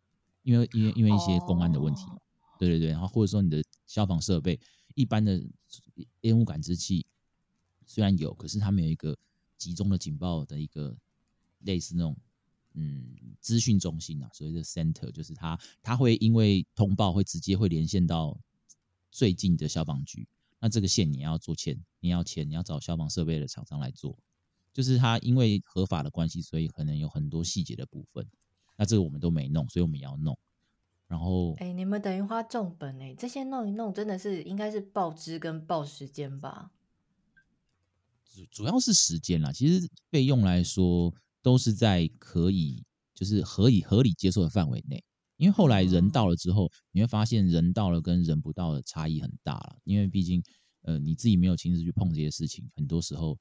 [0.43, 2.19] 因为因为因为一些公安的问题嘛。
[2.61, 4.61] 对对对，然后或者说你的消防设备，
[4.95, 5.43] 一般的
[6.21, 7.05] 烟雾感知器
[7.85, 9.19] 虽然有，可是它没有一个。
[9.63, 10.97] 集中的警报的一个
[11.61, 12.17] 类似那种
[12.75, 18.39] 嗯资讯中心啊，所谓的 center，就是它它会因为通报会直接会连线到
[19.11, 20.27] 最近的消防局，
[20.59, 24.17] 那这个线你要做签，你要签，你要找消防设备的厂商来做，
[24.73, 28.27] 就是它因为合法的关系，所以可能有很多细节的部分，
[28.77, 30.37] 那这个我们都没弄，所以我们也要弄。
[31.09, 36.71] 然后，哎，你们等于花重本哎，这些弄一弄，真的是应该是报资跟报时间吧？
[38.33, 42.83] 主主要是时间啦，其实费用来说都是在可以
[43.15, 45.03] 就是合以合理接受的范围内。
[45.37, 49.77] 因为后来人到了之后，你会发现人到了跟人不到的差异很大了。
[49.85, 50.43] 因为毕竟
[50.83, 53.37] 呃你自己没有亲自去碰这些事情，很多时候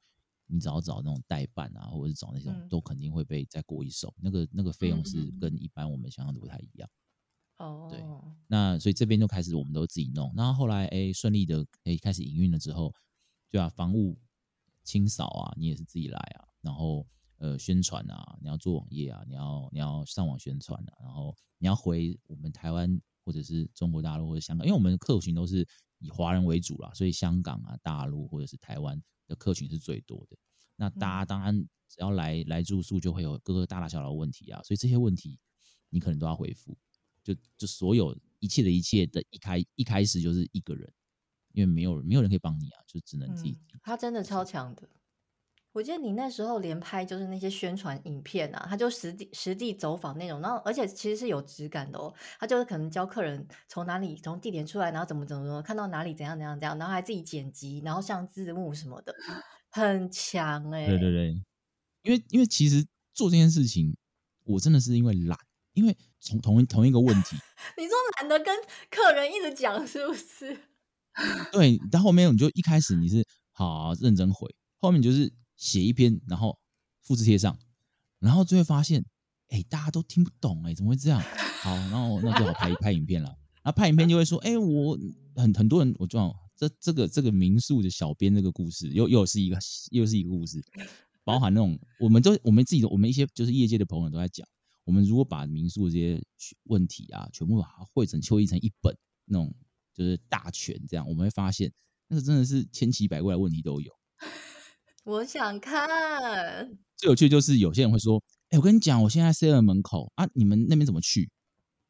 [0.47, 4.13] 你只要找那种代办啊，或者是找那种、嗯、都肯定会被再过一手。
[4.19, 6.89] 那个那个费用是跟一般我们想象的不太一样。
[7.57, 8.03] 哦，对，
[8.47, 12.91] 那所以这边就开始我们都自己弄，然后后来哎顺利的哎开始营运了之后，
[13.51, 14.17] 对啊，房屋
[14.83, 17.05] 清扫啊，你也是自己来啊，然后
[17.37, 25.67] 呃宣传啊，你要做网页啊，你要你要上网宣传啊，然后你要回我们台湾或者是中国大陆或者香港，因为我们的客群都是
[25.99, 30.37] 以华人为主啦，所以香港啊、大陆或者是台湾的客群是最多的。
[30.75, 35.37] 那大家当然只要来来住宿，就会有各个大大小小的问题啊，所以这些问题
[35.89, 36.77] 你可能都要回复。
[37.23, 40.91] 就就所有一切的一切的一开一开始就是一个人，
[41.53, 43.57] 因为没有没有人可以帮你啊，就只能自己。
[43.73, 44.87] 嗯、他真的超强的，
[45.71, 52.13] 我记得你那时候连拍就是那些宣传影片啊，他就实地实地走访那种，然后而且其实是有质感的哦。
[52.39, 59.15] 他就是可能教客人从哪里从地点出来，然后怎么怎么怎么看到哪里怎样怎样怎样，然后还自己剪辑，然后上字幕什么的，
[59.69, 60.87] 很强哎、欸。
[60.87, 61.43] 对对对，
[62.03, 63.95] 因为因为其实做这件事情，
[64.43, 65.37] 我真的是因为懒。
[65.73, 67.37] 因为从同一同一个问题，
[67.77, 68.53] 你说懒得跟
[68.89, 70.53] 客人一直讲是不是？
[71.51, 76.57] 对，到后面你就一开始你是好，认真回，后面就是写一篇，然后
[77.01, 77.57] 复制贴上，
[78.19, 79.05] 然后就会发现，
[79.49, 81.21] 哎，大家都听不懂，哎，怎么会这样？
[81.61, 83.29] 好，然后那就好拍拍影片了。
[83.63, 84.97] 然后拍影片就会说，哎，我
[85.35, 89.57] 很很多人，我就这这个这个民宿的小编这个故事，又又是一个
[89.91, 90.63] 又是一个故事，
[91.23, 94.47] 包含那种我们都我们自己的我们一些就是业界的朋友都在讲。
[94.83, 96.21] 我们如果把民宿这些
[96.63, 99.53] 问题啊，全部把它汇整、抽译成一本那种，
[99.93, 101.71] 就是大全这样，我们会发现
[102.07, 103.91] 那个真的是千奇百怪的问题都有。
[105.03, 106.69] 我想看。
[106.97, 111.31] 最有趣就是有些人会说：“哎，我跟你讲，我现在 seven 门口啊，你们那边怎么去？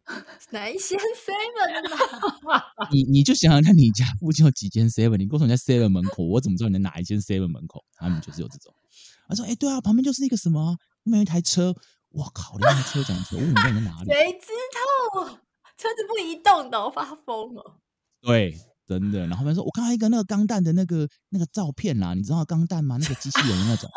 [0.52, 2.64] 哪一间 seven 啊？
[2.92, 5.18] 你你就想想看，你家附近有几间 seven？
[5.18, 7.84] 你告诉我在 seven 门口，我怎么知道你在哪一间 seven 门口？
[7.96, 8.74] 他们就是有这种。
[9.28, 11.76] 他说：“哎，对啊，旁边就是一个什么，那边有一台车。”
[12.12, 12.58] 我靠！
[12.58, 14.12] 连台车讲车，我问你在哪里？
[14.12, 14.48] 谁知
[15.16, 15.28] 道？
[15.78, 17.81] 车子不移动的，我发疯了。
[18.22, 18.56] 对，
[18.88, 19.22] 真的。
[19.22, 22.98] 然后他们说，我看到一个那个钢弹的那个那个照片啦，你知道钢弹吗？
[22.98, 23.90] 那个机器人的那种。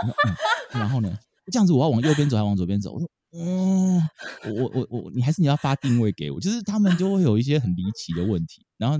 [0.73, 1.19] 嗯、然后呢，
[1.53, 2.93] 这样子我要往右边走，还是往左边走？
[2.93, 3.97] 我说，嗯，
[4.45, 6.41] 我我我我，你还是你要发定位给我？
[6.41, 8.65] 就是他们就会有一些很离奇的问题。
[8.79, 8.99] 然后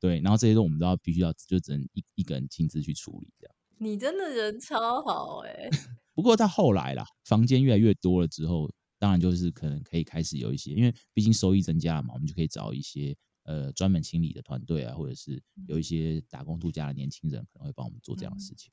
[0.00, 3.54] 对，然后这些都我们都要必须要就只能一一个人亲自去处理这样。
[3.78, 5.70] 你真的人超好哎、欸。
[6.14, 18.70] 不过到后来啦，房间越来越多了之后，当然就是可能可以开始有一些，因为毕竟收益增加了嘛，我们就可以找一些呃专门清理的团队啊，或者是有一些打工度假的年轻人可能会帮我们做这样的事情。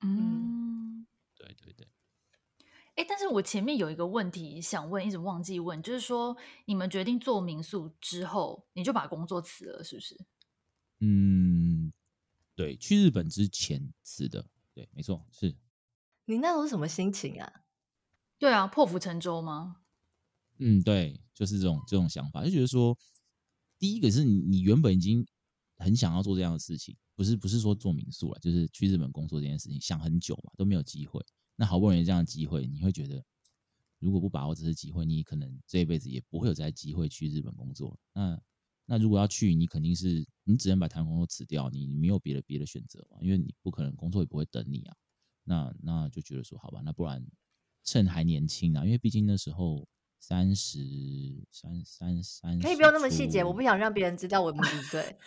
[0.00, 1.86] 嗯，对对对。
[2.94, 10.26] 哎，但是我前面有一个问题想问，一直忘记问，就是说你们决定做民宿之后，你就把工作辞了，是不是？
[11.00, 11.90] 嗯，
[12.54, 15.56] 对，去日本之前辞的，对，没错，是。
[16.26, 17.64] 你那时候什么心情啊？
[18.38, 19.76] 对啊，破釜沉舟吗？
[20.58, 22.96] 嗯，对，就是这种这种想法，就觉得说，
[23.82, 25.26] 第一个是你你原本已经
[25.78, 31.20] 很想要做这样的事情，不是不是说做民宿了，就是去日本工作这件事情，想很久嘛，都没有机会。
[31.56, 33.20] 那好不容易这样的机会，你会觉得，
[33.98, 37.98] 如果不把握这次机会，你可能这一辈子也不会有这机会去日本工作。
[38.12, 38.40] 那
[38.86, 44.94] 那如果要去，你肯定是你只能把台湾工作辞掉，你没有别的别的选择嘛，因为你不可能工作也不会等你啊。
[45.42, 47.20] 那那就觉得说，好吧，那不然
[47.82, 49.88] 趁还年轻啊，因为毕竟那时候
[50.22, 50.78] 三十
[51.50, 55.16] 三三三，可以不用那么细节，我不想让别人知道我们不对。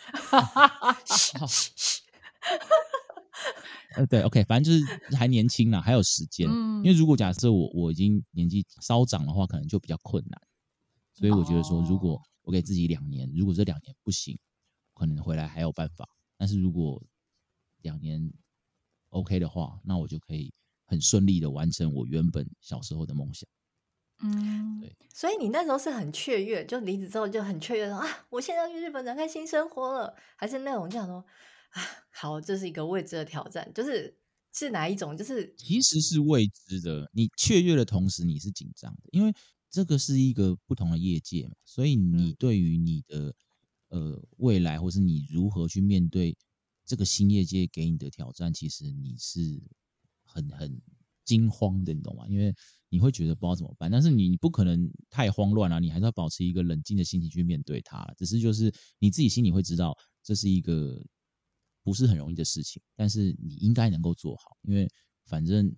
[3.94, 6.48] 呃，对，OK，反正就是还年轻啦，还有时间。
[6.48, 10.40] 因为如果假设我我已经年纪稍长的话，可能就比较困难。
[11.12, 14.38] 所以我觉得说，如果我给自己两年，如果这两年不行，
[14.94, 16.08] 可能回来还有办法。
[16.38, 17.02] 但是如果
[17.82, 18.32] 两年
[19.10, 20.50] ，OK 的话，那我就可以
[20.86, 23.46] 很顺利的完成我原本小时候的梦想。
[24.22, 24.96] 嗯，对。
[25.14, 31.24] 所以你那时候是很雀跃，就离职之后就很雀跃说啊，我现在要去日本展开新生活了，还是那种这样说
[31.70, 34.14] 啊，好，这是一个未知的挑战，就是
[34.52, 35.16] 是哪一种？
[35.16, 37.10] 就是其实是未知的。
[37.12, 39.32] 你雀跃的同时，你是紧张的，因为
[39.70, 43.34] 这个是一个不同的业界嘛，所以你对于你的、
[43.88, 46.36] 嗯、呃未来，或是你如何去面对
[46.84, 49.62] 这个新业界给你的挑战，其实你是
[50.24, 50.80] 很很
[51.24, 52.26] 惊慌的，你懂吗？
[52.28, 52.54] 因为
[52.96, 58.10] 你会觉得不知道怎么办，但是你不可能太慌乱啊，你还是要保持一个冷静的心情去面对它。
[58.16, 60.98] 只是就是你自己心里会知道，这是一个
[61.82, 64.88] 不是很容易的事情，但是你应该能够做好，因为
[65.26, 65.70] 反正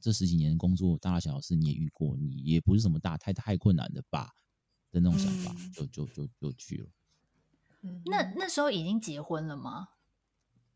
[0.00, 4.30] 这十几年的工作大大小小事你也遇过，你也不是什么大太太困难的吧
[4.92, 6.88] 的那种想法，就就就就去了。
[8.04, 9.88] 那那时候已经结婚了吗？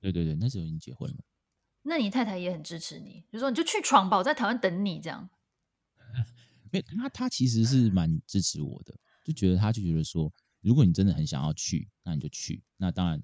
[0.00, 1.18] 对对对，那时候已经结婚了。
[1.82, 5.30] 那你太太也很支持你，就说你就去闯吧，我在台湾等你这样。
[6.70, 12.62] 没，他他其实是蛮支持我的，就觉得他就觉得说，如果你真的很想要去，那你就去。
[12.76, 13.22] 那当然，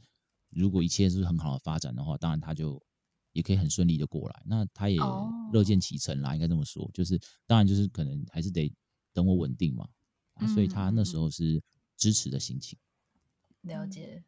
[0.51, 2.81] 如果一切是很好的发展的话，当然他就
[3.33, 4.43] 也可以很顺利的过来。
[4.47, 4.99] 那他也
[5.53, 6.89] 乐见其成啦，应该这么说。
[6.95, 8.73] 就是当然就是可能还是得
[9.13, 9.89] 等我稳定嘛，
[10.35, 11.63] 啊，所以他那时候是
[11.97, 12.79] 支持的心情。
[13.63, 14.23] 了解。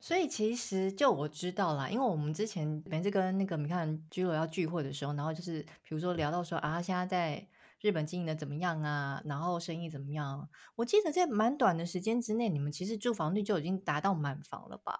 [0.00, 7.48] 所以其实就我知道啦，因为我们之前每次跟那个米看居罗要聚会的时候，然后就是比如说聊到说啊，现在在
[7.84, 10.48] 日本经营的怎么样啊，然后生意怎么样？
[10.74, 14.98] 我记得在蛮短的时间之内，你们其实住房率就已经达到满房了吧？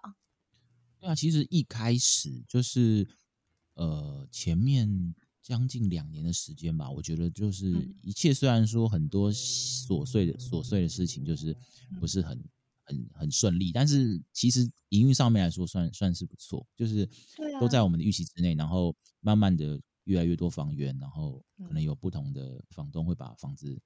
[0.99, 3.07] 对啊，其实一开始就是
[3.73, 11.57] 呃前面将近两年的时间吧，我觉得就是一切虽然说很多琐碎的琐碎的事情，就是
[11.99, 12.39] 不是很。
[12.87, 17.09] 很很顺利，但是其实营运上面来说算算是不错，就是
[17.59, 23.79] 都在我们的预期之内，然后慢慢的越来越多房源，然后可能有不同的房东会把房子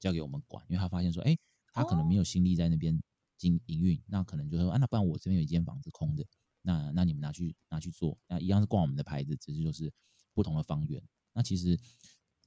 [0.00, 1.36] 交给我们管，因为他发现说，哎，
[1.72, 3.00] 他可能没有心力在那边
[3.36, 6.26] 经营运，那可能就说，啊，那不然我这边有一间房子空的，
[6.62, 9.92] 那那你们拿去拿去做，那一样是挂我们的牌子，只是就是
[10.32, 11.78] 不同的房源，那其实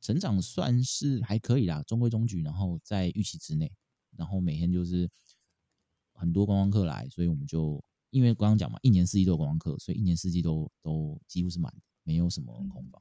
[0.02, 3.72] 成长算是还可以啦，中规中矩，然后在预期之内，
[4.16, 5.10] 然后每天就是。
[6.20, 13.00] 很多观光客来，所以我们就因为刚刚讲嘛，一年四季都有观光客，所以一年四季都都几乎是满的，没有什么空房。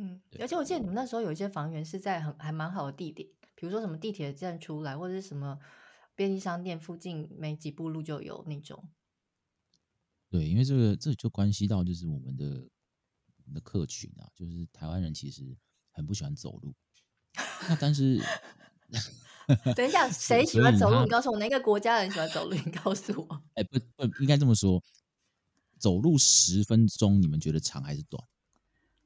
[0.00, 5.58] 嗯，而且我记得你们那时候有一些房源是在很还蛮好的地点，比如说什么地铁站出来，或者是什么
[6.14, 8.88] 便利商店附近，没几步路就有那种。
[10.30, 15.56] 对，因为这个这就关系到就是我们的我们的客群啊，就是台湾人其实
[15.90, 16.74] 很不喜欢走路，
[17.68, 18.20] 那但是。
[19.74, 21.02] 等一下， 谁喜欢走路？
[21.02, 22.54] 你告诉我哪个国家人喜欢走路？
[22.54, 23.42] 你告诉我。
[23.54, 24.80] 哎、欸，不不，应该这么说，
[25.76, 28.24] 走路十分钟，你们觉得长还是短？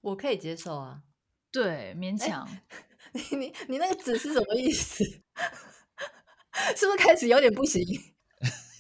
[0.04, 1.02] 我可以接受啊，
[1.50, 2.46] 对，勉强。
[3.14, 5.04] 欸、你你你那个字是什么意思？
[6.76, 7.82] 是不是开始有点不行？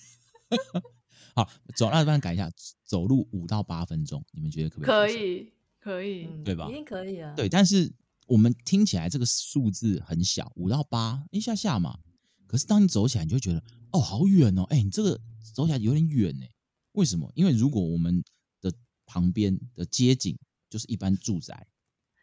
[1.34, 2.50] 好，走，那不然改一下，
[2.84, 5.12] 走路五到八分钟，你们觉得可不可以？
[5.12, 6.68] 可以，可以，对吧？
[6.68, 7.34] 一定可以啊。
[7.34, 7.92] 对，但是。
[8.26, 11.98] 我们听起来这个数字很小，五到八一下下嘛。
[12.46, 15.20] 可是当你走起来，你就会觉得哦，好远哦，哎，你这个
[15.54, 16.46] 走起来有点远呢。
[16.92, 17.30] 为什么？
[17.34, 18.24] 因为如果我们
[18.62, 18.72] 的
[19.04, 20.38] 旁边的街景
[20.74, 21.68] 就是一般住宅，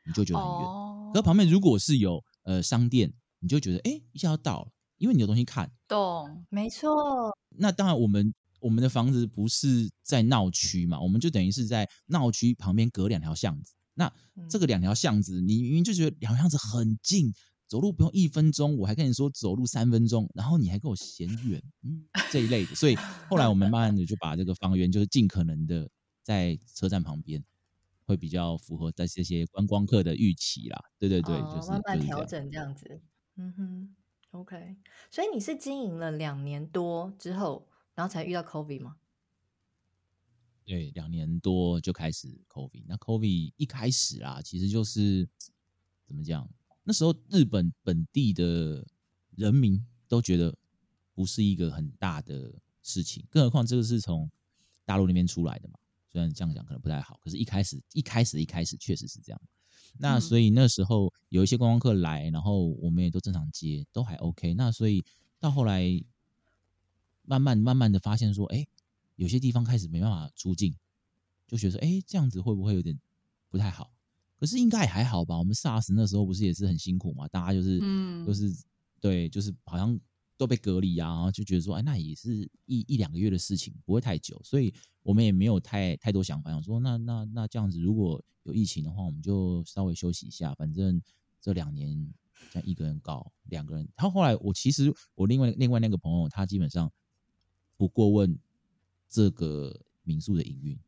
[0.05, 0.67] 你就觉得很远。
[0.67, 5.71] 哦、可旁边如果是有呃商店，你就觉得哎，一下要到了，因为你有东西看。
[5.87, 7.33] 懂，没错。
[7.55, 13.73] 那当然，我们我们的房子不是在闹区嘛，我们就等于是在闹区旁边隔两条巷子。
[13.93, 14.11] 那
[14.49, 17.31] 这个两条巷子，你明明就觉得两条巷子很近，
[17.69, 22.75] 走路不用一分钟，我还跟你说走路三分钟，然后你还跟我嫌远，嗯，这一类的。
[22.75, 22.97] 所以
[23.29, 25.89] 后来我们慢慢的就把这个房源，就是尽可能的
[26.21, 27.43] 在车站旁边，
[28.11, 30.83] 会比较符合在这些观光客的预期啦。
[30.99, 33.01] 对对对，哦、就是慢慢调整这样子。
[33.37, 33.95] 嗯哼
[34.31, 34.75] ，OK。
[35.09, 38.97] 所以你是经营了两年多之后，然后才遇到 COVID 吗？
[40.65, 42.83] 对，两年多就开始 COVID。
[42.85, 45.27] 那 COVID 一开始啦，其实就是
[46.05, 46.49] 怎么讲？
[46.83, 48.85] 那时候日本本地的
[49.37, 50.53] 人民都觉得
[51.13, 54.29] 不是一个很大的事情，更何况这个是从
[54.83, 55.79] 大陆那边出来的嘛。
[56.11, 59.41] 虽然这样讲可能不太好，可是一开始一开始一开始确实是这样。
[59.97, 64.53] 那所以那时候有一些观光客来，然后我们也都正常接，都还 OK。
[64.53, 65.03] 那所以
[65.39, 65.83] 到后来
[67.23, 68.67] 慢慢慢慢的发现说，哎。
[69.17, 70.75] 有些地方开始没办法出境，
[71.45, 72.97] 就觉得说，哎，这样子会不会有点
[73.49, 73.93] 不太好？
[74.39, 75.37] 可是应该也还好吧。
[75.37, 78.51] 我们 SARS 那时候不是也是很辛苦嘛，大家就是，嗯，就是
[78.99, 79.99] 对，就是好像
[80.41, 84.73] 都被隔离啊，然后就觉得说，哎，那也是一一两个月的事情，不会太久，所以
[85.03, 90.99] 我们也没有太太多想法，想说，那那那这样子，如果有疫情的话，我们就稍微休息一下，反正
[91.39, 92.11] 这两年
[92.51, 93.87] 像一个人搞两个人。
[93.95, 96.91] 他后后来我其实我另外另外那个朋友，他基本上
[97.77, 98.39] 不过问。
[99.13, 100.79] 这个民宿的营运，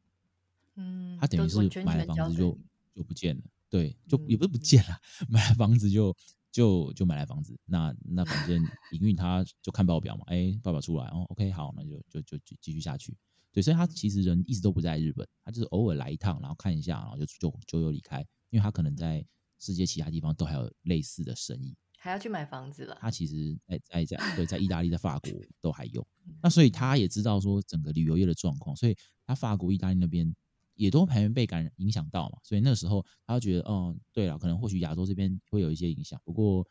[0.76, 2.58] 嗯，他等于是买了房子就
[2.96, 6.16] 就不见了，对，就也不是不见了，嗯、 买了房子就
[6.54, 13.18] 就就买来房子，那那反正营运他就看报表嘛，哎，报表出来哦，OK，好，那就就就就继续下去，
[13.52, 18.20] 对，所以他其实人一直都不在日本，他就是偶尔来一趟，然后看一下，然后就就就又离开，
[18.52, 19.26] 因为他可能在
[19.60, 21.76] 世界其他地方都还有类似的生意。
[21.98, 22.98] 还要去买房子了。
[23.00, 25.32] 他其实在在在对，在意大利、在法国
[25.62, 26.06] 都还有。
[26.44, 28.96] 那所以他也知道说整个旅游业的状况，所以
[29.26, 30.36] 他法国、意大利那边
[30.76, 32.38] 也都还没被感染影响到嘛。
[32.44, 36.68] 所以那时候他就觉得，嗯，对了，可能或许亚洲这边会有一些影响，不过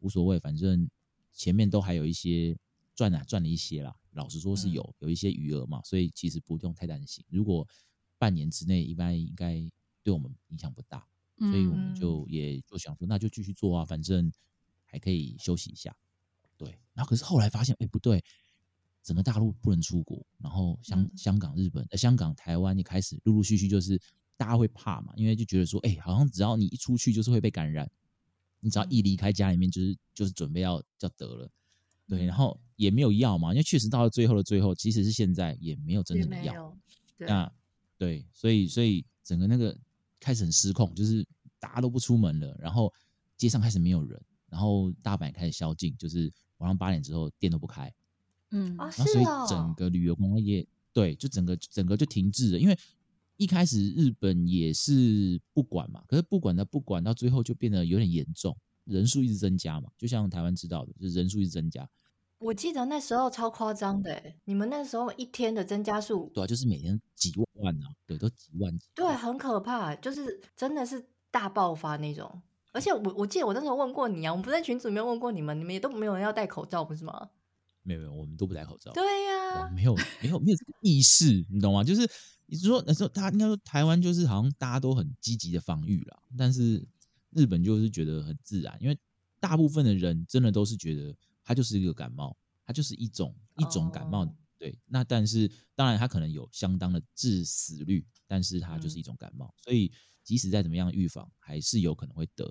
[0.00, 0.88] 无所谓，反正
[1.32, 2.56] 前面都还有一些
[2.94, 3.94] 赚啊赚了一些啦。
[4.12, 7.24] 老实说是有有一些余额嘛，所以其实不用太担心。
[7.28, 7.66] 如果
[8.18, 9.54] 半年之内，一般应该
[10.02, 11.06] 对我们影响不大，
[11.38, 14.32] 所以我们就也就想说，那就继续做啊，反正。
[14.86, 15.96] 还可以休息一下，
[16.56, 16.78] 对。
[16.92, 18.22] 然后可是后来发现，哎，不对，
[19.04, 24.00] 整个大陆不能出国，然后香、嗯、香港、日本、呃、香港、台湾也开始陆陆续续就是
[24.36, 27.88] 大家会怕嘛，因为就觉得说，哎，好像只要你一出去就是会被感染，
[28.60, 31.50] 你只要一离开家里面就是就是准备要要得了，
[32.08, 32.24] 对。
[32.24, 36.76] 然后也没有药嘛，因为确实到了最后的最后，即使是现在也没有真正的药，
[37.18, 37.52] 对那
[37.98, 39.76] 对，所以所以整个那个
[40.18, 41.26] 开始很失控，就是
[41.60, 42.92] 大家都不出门了，然后
[43.36, 44.20] 街上开始没有人。
[44.46, 47.92] 然后大阪开始宵禁，就是晚上八点之后店都不开，
[48.54, 52.58] 嗯，然后所以整个旅游工业对，就整个整个就停滞了。
[52.58, 52.78] 因为
[53.36, 59.90] 一开始日本也是不管嘛，可是不管的不管，到最后就变得有点严重，人数一直增加嘛。
[59.98, 61.88] 就像台湾知道的，就是人数一直增加。
[62.38, 72.40] 我记得那时候超夸张的，你们那时候一天的增加数，对啊，就是每天几万啊，对，都几万对，很可怕，就是真的是大爆发那种。
[72.72, 77.30] 而且我我记得我那时候问过你啊，我们不在群组里面问过你们，你们也都没有人要戴口罩，不是吗？
[77.84, 78.92] 没有没有，我们都不戴口罩。
[78.92, 81.84] 对呀、啊，没有没有没有这个意识，你懂吗？
[81.84, 82.10] 就是
[82.46, 86.84] 你说那时候他应该说台湾就是好像大家都很积极的防御啦，但是
[87.30, 88.98] 日本就是觉得很自然，因为
[89.38, 91.14] 大部分的人真的都是觉得
[91.44, 94.24] 它就是一个感冒，它就是一种一种感冒。
[94.24, 102.50] 哦、对，那但是当然它可能有相当的致死率，但是它就是一种感冒，嗯、所以即使再怎么样预防，还是有可能会得。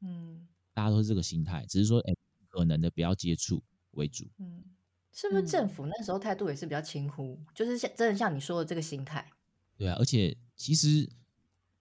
[0.00, 2.14] 嗯，大家都是这个心态，只是说，哎，
[2.48, 3.62] 可能的不要接触
[3.98, 4.24] 为主。
[4.38, 4.64] 嗯，
[5.12, 9.30] 是不是政府那时候态度也是比较轻忽，就是像真的像你说的这个心态？
[9.76, 11.06] 对啊，而且其实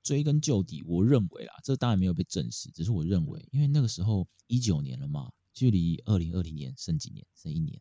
[0.04, 7.26] 追根究底，我认为啦，这当然没有被证实，只是我认为，因为那个时候一九年了嘛，距离二零二零年剩几年？
[7.36, 7.80] 剩一年。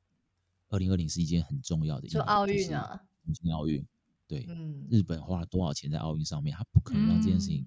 [0.69, 3.85] 二零二零是一件很重要的一年，就奥运啊，东京奥运。
[4.27, 6.57] 对，嗯，日本花了多少钱在奥运上面？
[6.57, 7.67] 他不可能让这件事情。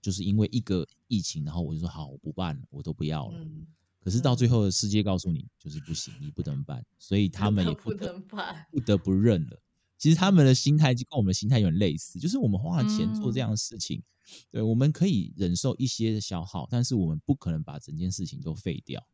[0.00, 3.38] 就是因为一个疫情，然后我就说好，我不办了，我都不要了。
[3.42, 3.66] 嗯、
[4.00, 8.36] 可是到最后，世界告诉你就是不行，你不能办，所以 他们也不得不，
[8.70, 9.60] 不得不认了。
[9.98, 14.04] 其实他们的心态就跟我们的心态有点类似，就是我们花了钱做这样的事情，嗯、
[14.52, 19.04] 对，我们可以忍受一些的消耗，但是我们不可能把整件事情都废掉。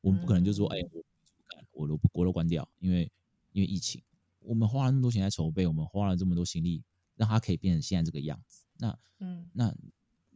[0.00, 3.10] 我们不可能就说，哎、嗯，我不干，我都我都关掉，因为
[3.52, 4.02] 因为疫情，
[4.40, 6.82] 我们花了那么多钱在筹备，我们花了这么多心力，
[7.16, 8.64] 让它可以变成现在这个样子。
[8.76, 9.74] 那，嗯，那。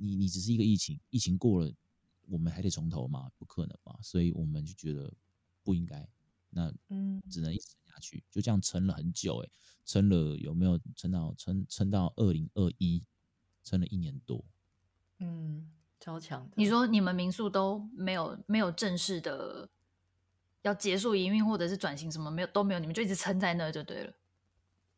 [0.00, 1.72] 你你只是一个疫情，疫情过了，
[2.30, 3.30] 我们还得从头嘛？
[3.38, 5.12] 不可能嘛，所以我们就觉得
[5.62, 6.06] 不应该，
[6.50, 9.48] 那嗯，只能一直撑下去，就这样撑了很久，哎，
[9.84, 13.02] 撑了有没有撑到撑撑到二零二一，
[13.64, 14.44] 撑了一年多，
[15.18, 16.54] 嗯，超强的。
[16.56, 19.68] 你说你们民宿都没有没有正式的
[20.62, 24.12] 要结束营运或者是转型什么没有都没有，你们就一直撑在那就对了。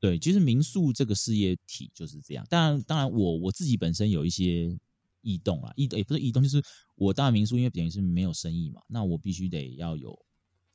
[0.01, 2.45] 对，其实民宿这个事业体就是这样。
[2.51, 4.77] 当然，当然我我自己本身有一些。
[5.23, 6.63] 异动啊，异也不是异动，就是
[6.95, 10.19] 我当然民宿，因为等于是没有生意嘛，那我必须得要有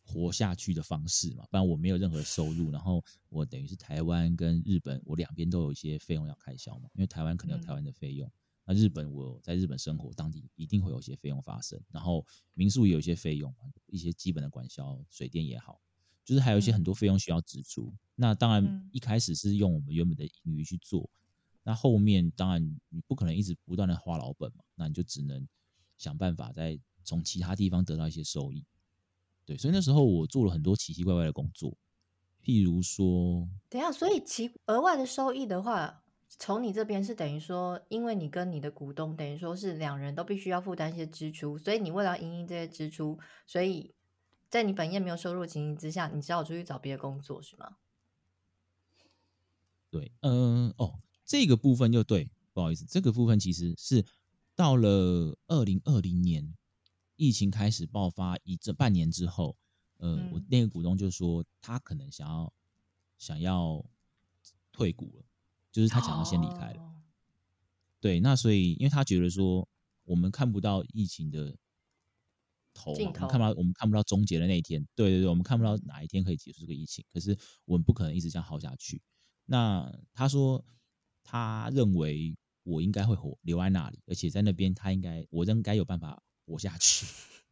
[0.04, 2.70] 活下去的方式嘛，不然我没有任何收入。
[2.70, 8.32] 然后我等于是台湾跟日本，我两边都有一些费用要开销嘛，因为台湾可能有台湾的费用，嗯、
[8.68, 11.80] 那日本我在日本生活，当地一定会有一些费用发生。
[11.92, 12.24] 然后
[12.54, 15.82] 民宿也有一些费用嘛，一些基本的管销，水电也好，
[16.24, 17.92] 就是还有一些很多费用需要支出。
[17.92, 21.10] 嗯、那当然一开始是用我们原本的盈余去做。
[21.68, 25.48] 那后面当然你不可能一直不断的花老本嘛，那你就只能
[25.98, 28.64] 想办法再从其他地方得到一些收益。
[29.46, 31.76] 对，所以那时候我做了很多奇奇怪怪的工作，
[32.44, 43.96] 譬如说，等一下，所以其额外的收益的话，从你这边是等于说，因为你跟你的股东等于说是两人都必须要负担一些支出，所以你为了要因应这些支出，所以
[44.50, 47.78] 在你本业没有收入的情形之下，你只好出去找别的工作，是吗？
[49.90, 51.00] 对，嗯，哦。
[51.26, 54.06] 这个部分就对，不好意思，这个部分其实是
[54.56, 56.56] 到了二零二零年
[57.16, 59.58] 疫情开始爆发一这半年之后，
[59.98, 62.54] 呃，嗯、我那个股东就说他可能想要
[63.18, 63.84] 想要
[64.72, 65.26] 退股了，
[65.72, 66.82] 就是他想要先离开了。
[66.82, 66.94] 哦、
[68.00, 69.68] 对，那所以因为他觉得说
[70.04, 71.56] 我们看不到疫情的
[72.74, 74.86] 头，头我们看不到我们看不到终结的那一天。
[74.96, 77.04] 对对对，我们看不到哪一天可以结束这个疫情。
[77.12, 79.02] 可是我们不可能一直这样耗下去。
[79.46, 80.64] 那他说
[81.26, 87.06] 他认为我应该会活留在那里，而且在那边他应该我应该有办法活下去。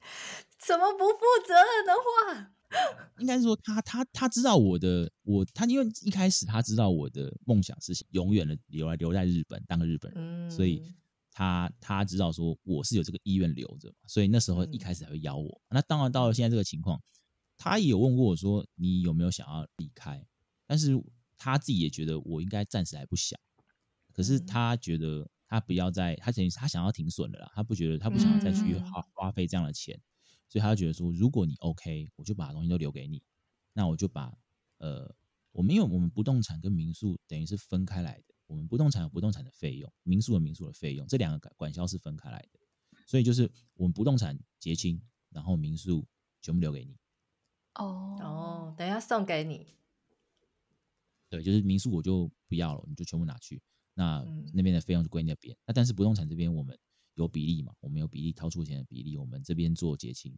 [0.63, 2.55] 什么不负责任的话？
[3.19, 10.81] 应该是说他他他知道我的我他因为一开始他知道我的梦想是永远的留来留在日本当个日本人，嗯、所以
[11.31, 15.61] 他他知道说我是有这个意愿留着，所以那时候一开始还会邀我。
[15.69, 16.99] 嗯、那当然到了现在这个情况，
[17.57, 20.25] 他也有问过我说你有没有想要离开？
[20.65, 20.99] 但是
[21.37, 23.39] 他自己也觉得我应该暂时还不想，
[24.13, 29.99] 可是他觉得他不要再他等于他想要停损了啦，他不觉得他不想要再去花花费这样的钱。
[30.47, 33.23] 所以他就觉得说，如果你 OK，我就把东西都留给你。
[33.73, 34.31] 那我就把
[34.77, 35.11] 呃，
[35.51, 42.59] 我们因为我们不动产跟民宿等于是分开来的，我们不动产有不动产的费用，民宿有民宿的费用，这两个管管销是分开来的。
[43.07, 45.01] 所以就是我们不动产结清，
[45.31, 46.05] 然后民宿
[46.39, 46.95] 全部留给你。
[47.73, 49.75] 哦哦，等一下送给你。
[51.29, 53.59] 对，就是民宿我就不要了，你就全部拿去。
[53.93, 55.55] 那那边的费用就归那边。
[55.65, 56.77] 那但是不动产这边我们。
[57.15, 57.71] 有比例嘛？
[57.79, 60.35] 我们有比例掏出钱的比例，我们这边做结清，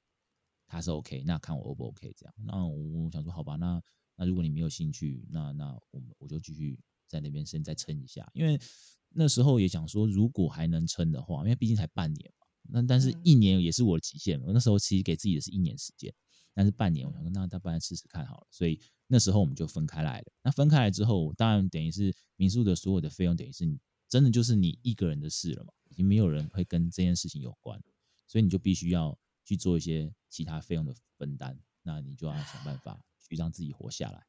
[0.68, 2.36] 他是 OK，那看我 O 不 OK 这样。
[2.44, 3.82] 那我想说，好吧，那
[4.18, 6.78] 那如果你没有兴趣，那那我们我就继续
[7.08, 8.60] 在那边先再撑一下，因为
[9.08, 14.38] 那时候也想说，如果还能撑的话，因为毕竟才半年嘛，那但是一年也是我的极限。
[14.42, 16.14] 我那时候其实给自己的是一年时间，
[16.56, 18.48] 但是半年，我想说，那大不然试试看好了。
[18.50, 20.32] 所以那时候我们就分开来了。
[20.42, 23.78] 那分开来之后，当然等于是民宿的所有的费用，等于是你
[24.10, 25.72] 真的就是你一个人的事了嘛。
[25.90, 27.82] 已经没有人会跟这件事情有关，
[28.28, 34.26] 所以你就必须要去做一些其他费用的分担，那你就要想办法去让自己活下来。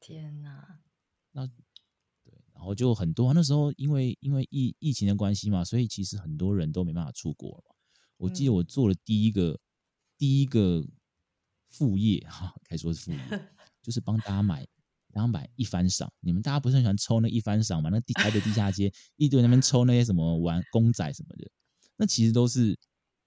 [0.00, 0.80] 天哪！
[1.32, 7.74] 那对，然后就很多那时候因为因为疫疫情的关系嘛，所以其实很多人都没办法出国了嘛。
[8.16, 9.60] 我记得我做了第一个、嗯、
[10.22, 10.86] 第一个
[11.68, 13.18] 副业哈，可以说是副业，
[13.82, 14.64] 就是帮大家买。
[15.08, 17.90] 然后买一番赏，你们大家不是很喜欢抽那一番赏吗？
[17.90, 21.50] 那地台北地下街一堆那边抽那些什么玩公仔什么的，
[21.96, 22.78] 那其实都是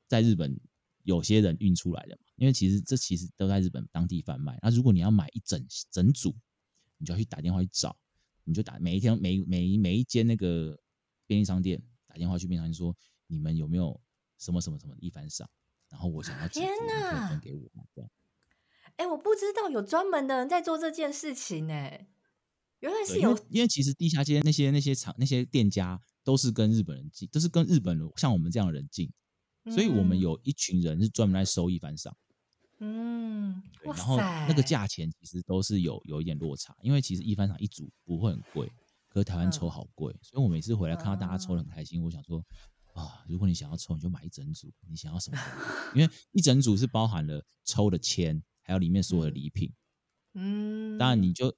[0.08, 0.58] 在日本
[1.04, 2.22] 有些人运出来的嘛。
[2.38, 4.58] 因为其实这其实都在日本当地贩卖。
[4.64, 6.34] 那如果你要买一整整组，
[6.98, 7.96] 你就要去打电话去找，
[8.46, 10.80] 你就打每一天每每每一间那个
[11.28, 12.96] 便利商店打电话去便利商店说，
[13.28, 14.02] 你们有没有
[14.40, 15.48] 什么什么什么一番赏，
[15.96, 17.62] 然后我想要几组，你可以分给我
[17.96, 18.12] 这样。
[18.98, 22.06] 哎、欸，我不知道有专门的人在做这件事情呢、欸。
[22.82, 29.10] 原来是有，因为，因为其实地下街那些那些厂那些店家都是跟日本人进，都是跟日本人像我们这样的人进，
[29.64, 32.14] 嗯、所以我们有一群人是专门来收一番赏。
[32.80, 38.70] 嗯，然后那个价钱其实都是有有一点落差，因为其实一番赏一组不会很贵，
[39.08, 42.44] 可是台湾抽好贵，嗯、所以我每次回来看到大家抽得很开心，嗯、我想说
[42.96, 45.38] 啊，如果你想要抽，你就买一整组，你想要什么？
[45.94, 48.44] 因为一整组是包含了抽的签。
[48.68, 49.72] 还有里面所有的礼品，
[50.34, 51.56] 嗯，当然你就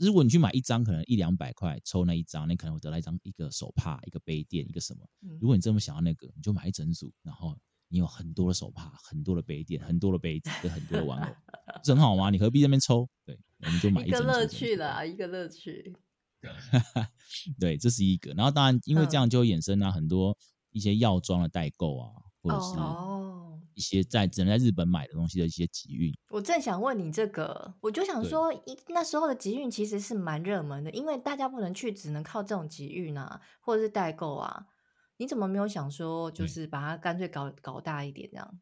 [0.00, 5.08] 如果你去买一张，可能一两百块抽那一张，你可能会得到一张一个手帕、一个杯垫、一个什么。
[5.40, 7.56] 如果你这么想要那个，你就买一整组，然后
[7.86, 11.36] 你有很多的手帕、很多的杯垫、很多的杯子跟很多的玩偶，
[11.84, 12.30] 这很好吗？
[12.30, 13.08] 你何必在那边抽？
[13.24, 14.24] 对，我们就买一整组。
[14.24, 15.96] 一个乐趣了，一个乐趣。
[17.60, 18.32] 对，这是一个。
[18.32, 20.36] 然后当然，因为这样就衍生了很多
[20.70, 22.10] 一些药妆的代购啊，
[22.42, 22.76] 或者是。
[23.74, 34.66] 一些在只能在日本买的东西的一些集运，我正想问你这个，我就想说，一那时候的集运其实是蛮热门的，因为大家不能去，只能靠这种集运啊，或者是代购啊。
[35.16, 38.60] 你怎么没有想说，就是把它干脆搞搞大一点这样？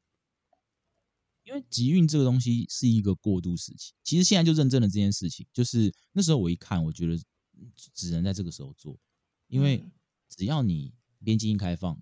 [1.43, 7.17] 因为集运这个东西是一个过渡时期，其实现在就认证了这件事情，就是那时候我一看，我觉得
[7.93, 8.97] 只能在这个时候做，
[9.49, 9.83] 因为
[10.29, 10.93] 只要你
[11.25, 12.01] 边境一开放，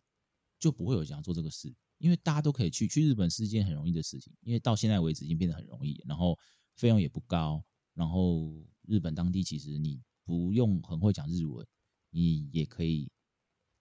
[0.58, 1.74] 就不会有人想做这个事。
[1.98, 4.30] 因为大家都可以去，去日本是一件很容易的事情。
[4.42, 6.38] 因为到现在为止已经变得很容易，然后
[6.74, 7.64] 费用也不高，
[7.94, 8.52] 然后
[8.82, 11.66] 日本当地其实你不用很会讲日文，
[12.10, 13.10] 你也可以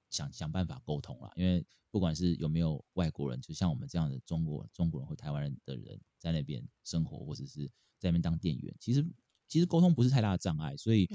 [0.10, 1.30] 想想办法沟通啦。
[1.36, 7.68] 因为不管是有没有外国人，就像我们这样的中国中国人或台湾人的人在那边生活，或者是
[8.00, 9.06] 在那边当店员，其实
[9.50, 10.78] 其实沟通不是太大的障碍。
[10.78, 11.06] 所以，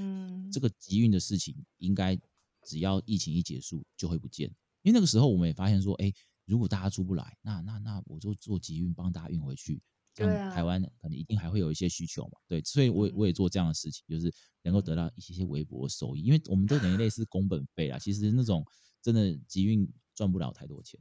[0.52, 2.14] 这个集运的事情应该
[2.62, 4.48] 只要疫情一结束就会不见，
[4.82, 6.12] 因为那个时候我们也发现说，哎。
[6.46, 9.80] 如果大家出不来，那那那我就做集运，帮大家运回去。
[10.12, 12.32] 这样台湾可能一定还会有一些需求嘛。
[12.48, 14.34] 对，所以我我也做这样的事情，就是
[14.64, 18.00] 能够得到一些些微薄的收益，因为我们都等于类似工本费啦。
[18.00, 18.66] 其实那种
[19.00, 20.98] 真的集运赚不了太多钱。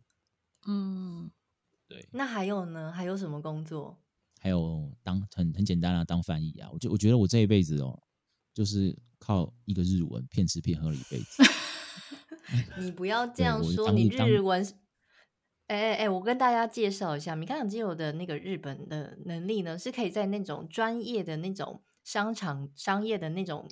[0.67, 1.31] 嗯，
[1.87, 2.07] 对。
[2.11, 2.91] 那还有呢？
[2.91, 3.97] 还有什么工作？
[4.39, 6.69] 还有当很很简单啊，当翻译啊。
[6.71, 7.99] 我就我觉得我这一辈子哦，
[8.59, 11.41] 就是靠一个日文骗吃骗喝了一辈子。
[12.77, 14.61] 你不要这样说，你日文。
[15.67, 23.65] 哎哎哎，我跟大家介绍一下，米开朗基罗的那个日本的能力呢，是可以在那种专业的那种商场、商业的那种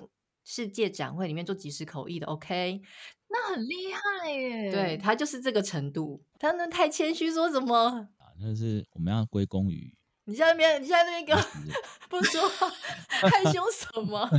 [0.45, 2.25] 世界展会里面做即时口译的。
[2.27, 2.81] OK，
[3.27, 4.71] 那很厉害耶。
[4.71, 8.07] 对，他就是这个程度，他能太谦虚说什么？
[8.19, 11.39] 啊，那是我们要归功于你在那边，你在那边给我
[12.07, 12.69] 不说话，
[13.09, 14.29] 害羞什么？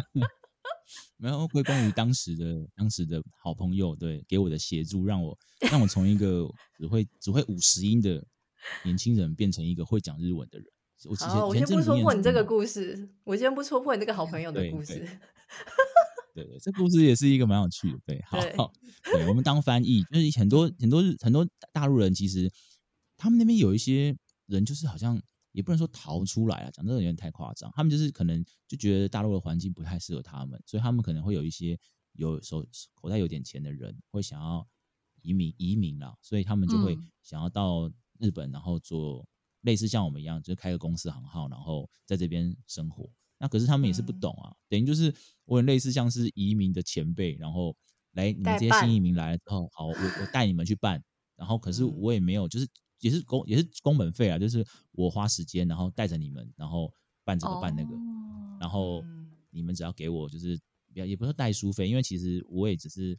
[1.20, 5.36] 没有归功于当时的当时的好朋友，对，给我的协助，让我
[5.70, 6.48] 让我从一个
[6.78, 8.24] 只会只会五十音的
[8.84, 10.66] 年轻人变成一个会讲日文的人。
[11.04, 14.94] 我好，我先不戳破你这个故事，我先不戳破你这个好朋友的故事。
[16.34, 17.98] 对 对，这故事也是一个蛮有趣的。
[18.06, 18.40] 对，好，
[19.02, 22.48] 对，对，我们当翻译，就是很多很多日很多大陆人，其实
[23.16, 24.16] 他们那边有一些
[24.46, 25.20] 人，就是好像。
[25.52, 27.70] 也不能说逃出来啊，讲这个有点太夸张。
[27.74, 31.78] 他们就是可能就觉得大陆的环境不太适合他们，所以他们可能会有一些
[32.12, 34.66] 有手口袋有点钱的人会想要
[35.22, 39.26] 移民移民啦，所以他们就会想要到日本，然后做
[39.62, 43.10] 类似像我们一样，就是开个公司行号，然后在这边生活。
[43.38, 47.76] 那可是他们也是不懂啊，等于就是我很类似像是移民的前辈，然后
[48.12, 51.02] 来你们这些新移民来了之后，好，我我带你们去办，
[51.36, 52.68] 然后可是我也没有就是。
[53.00, 56.92] 也是工也是工本费啊，就是我花时间，然后带着你们，然后
[57.24, 59.04] 办这个办那个，哦、然后
[59.50, 60.58] 你们只要给我就是
[60.94, 63.18] 也也不是代书费，因为其实我也只是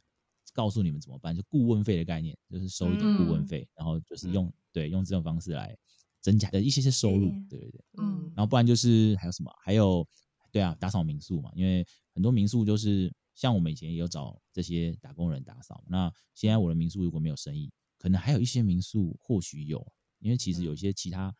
[0.52, 5.76] 告诉你们怎么办，就顾问费的概念，就是收一点顾问费，嗯、然后就是用对用这种方式来
[6.20, 10.06] 增加的一些些收入，对对对，嗯，然后不然就是还有什么，还有
[10.52, 17.72] 对啊，打扫民宿嘛，因为很多民宿就是像我们以前也有找这些打工人打扫，那现在我的民宿如果没有生意。
[18.00, 19.86] 可能还有一些民宿或许有，
[20.20, 21.36] 因为其实有些其他，嗯、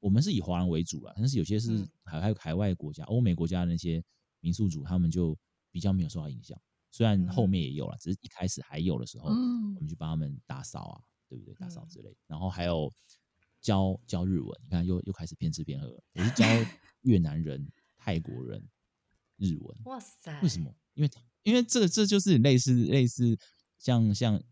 [0.00, 4.02] 我们是以华人为主了，但是有些是海还有海外国家、欧美国家的那些
[4.40, 5.38] 民宿主，他们就
[5.70, 6.58] 比较没有受到影响。
[6.90, 11.54] 虽然后面也有了，只是一开始还有的时候，嗯、我们去帮他们打扫啊，对不对？
[11.56, 12.16] 打扫之类。
[12.26, 12.90] 然后还有
[13.60, 16.46] 教教日文，你看又又开始骗吃骗喝，我是教
[17.02, 18.66] 越南人、泰国人
[19.36, 19.76] 日文。
[19.84, 20.40] 哇塞！
[20.40, 20.74] 为什么？
[20.94, 21.10] 因为
[21.42, 23.38] 因为这个这就是类似类似
[23.78, 24.42] 像像。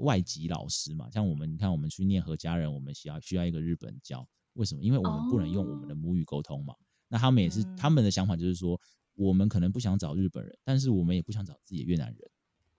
[0.00, 4.82] 外籍老师嘛，像我们，你看我们去念和家人，我们需要需要一个日本教，为什么？
[4.82, 6.74] 因为我们不能用我们的母语沟通嘛。
[6.74, 6.82] Oh.
[7.08, 8.80] 那他们也是，他们的想法就是说，
[9.14, 12.30] 我们可能不想找日本人，但是我们也不想找自己的越南人，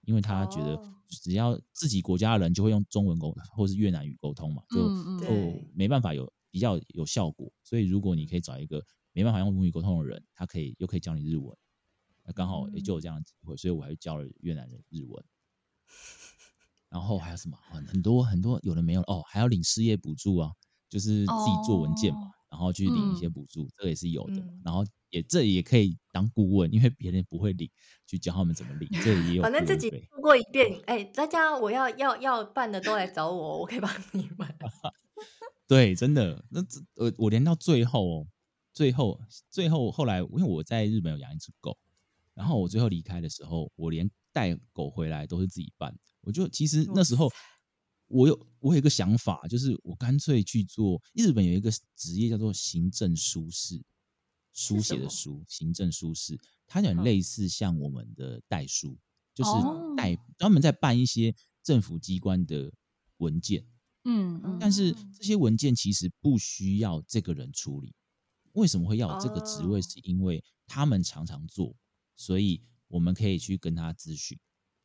[0.03, 4.87] 因为他觉得只要自己国家的人就会用中文沟或是越南语沟通嘛，就
[5.19, 7.51] 就没办法有比较有效果。
[7.63, 11.55] 所以如果你可以找一个没办法用母语沟通的人，他可以又可以教你日文，
[12.23, 15.23] 那刚好也就有这样的机会，所以我还教了越南人日文。
[16.91, 17.57] 然后还有什么？
[17.87, 20.51] 很多很多，有的没有哦，还要领失业补助啊，
[20.89, 24.35] 就是自己做文件嘛，哦、然后去领一些补助，嗯、这个也是有的。
[24.35, 27.71] 嗯、然后也这也可以当顾问，因为别人不会领，
[28.05, 29.41] 去教他们怎么领，这也有。
[29.41, 34.47] 反正自己做过一遍，哎，大家我要要要办的都来找我，我可以帮你们。
[35.65, 38.27] 对，真的，那这我我连到最后哦，
[38.73, 39.17] 最后
[39.49, 41.77] 最后后来，因为我在日本有养一只狗，
[42.33, 45.97] 然后我最后离开的时候，我连带狗回来都是自己办。
[46.21, 47.31] 我就其实那时候，
[48.07, 51.01] 我有我有一个想法，就是我干脆去做。
[51.13, 53.81] 日本有一个职业叫做行政书士，
[54.53, 58.97] 书写的书，行政书士，它有点类似像我们的代书，
[59.33, 59.51] 就是
[59.97, 62.71] 代专门在办一些政府机关的
[63.17, 63.65] 文件。
[64.03, 67.93] 嗯，但是这些文件其实不需要这个人处理。
[68.53, 69.81] 为什么会要有这个职位？
[69.81, 71.75] 是因为他们常常做，
[72.15, 74.37] 所以我们可以去跟他咨询。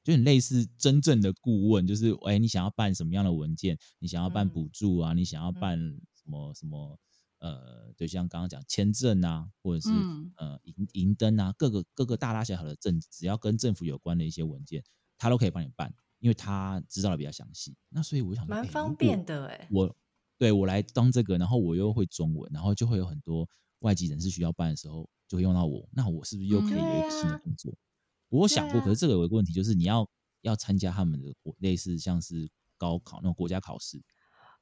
[0.06, 3.76] 就很类似真正的顾问，就是哎、欸，你想要办什么样的文件？
[3.98, 5.12] 你想要办补助啊？
[5.12, 6.96] 嗯、你想要办什么什么？
[7.40, 14.80] 呃，就像刚刚讲签证啊，或者是、嗯、呃银银灯啊，各个各个大大小小的证，只要跟政府有关的一些文件，
[15.18, 17.76] 他都可以帮你办，因为他知道的比较详细。
[17.88, 19.68] 那所以我想说，蛮方便的哎、欸。
[19.72, 19.92] 我
[20.38, 23.48] 对我来当这个，然后我又会中文，然后就会有很多
[23.80, 25.88] 外籍人士需要办的时候，就会用到我。
[25.92, 27.72] 那我是不是又可以有一个新的工作？
[27.72, 27.85] 嗯
[28.28, 30.08] 我想过，可是这个有一个问题，就是你要
[30.42, 34.02] 要参加他们的类似像是高考那种国家考试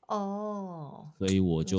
[0.09, 1.79] 哦，所以我就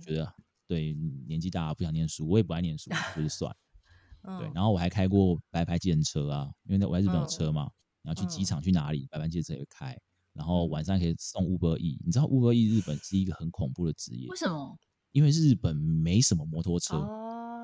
[0.00, 0.32] 觉得
[0.66, 0.94] 对
[1.26, 3.54] 年纪大不想念书，我也不爱念书，就是算。
[4.38, 7.68] 对，然后我还开过白牌计程车啊，因为那我在日本有车嘛，
[8.02, 9.98] 然后去机场去哪里，白牌计程车也开，
[10.32, 12.00] 然后晚上可以送 Uber E。
[12.04, 14.78] 你知道 Uber E 日本是一个很恐怖的职业，为什么？
[15.10, 17.04] 因为日本没什么摩托车，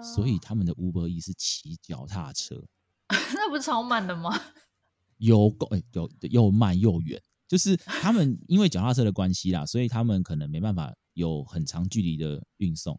[0.02, 2.60] 所以他们的 Uber E 是骑脚踏车。
[3.34, 4.30] 那不是超慢的吗？
[5.18, 12.98] 有够、欸、有又慢又远，就是他们 因为脚踏车的关系啦，所以他们可能没办法有很长距离的运送。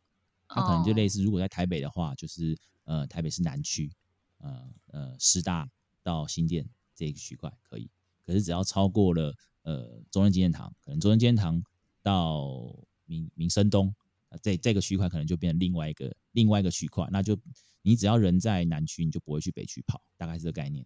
[0.51, 3.93] 他可能就类似，如果在台北的话，就是呃台北是南区，
[4.39, 5.69] 呃呃师大
[6.01, 7.87] 到新店这个区块可以，
[8.25, 9.31] 可是只要超过了
[9.61, 11.61] 呃中正纪念堂，可能中正纪念堂
[12.01, 13.93] 到民民生东，
[14.41, 17.37] 这这个区块可能就变成另外一个另外一个区块，那就
[17.81, 20.85] 你只要人在南区，你就不会去北区跑，大概是这个概念。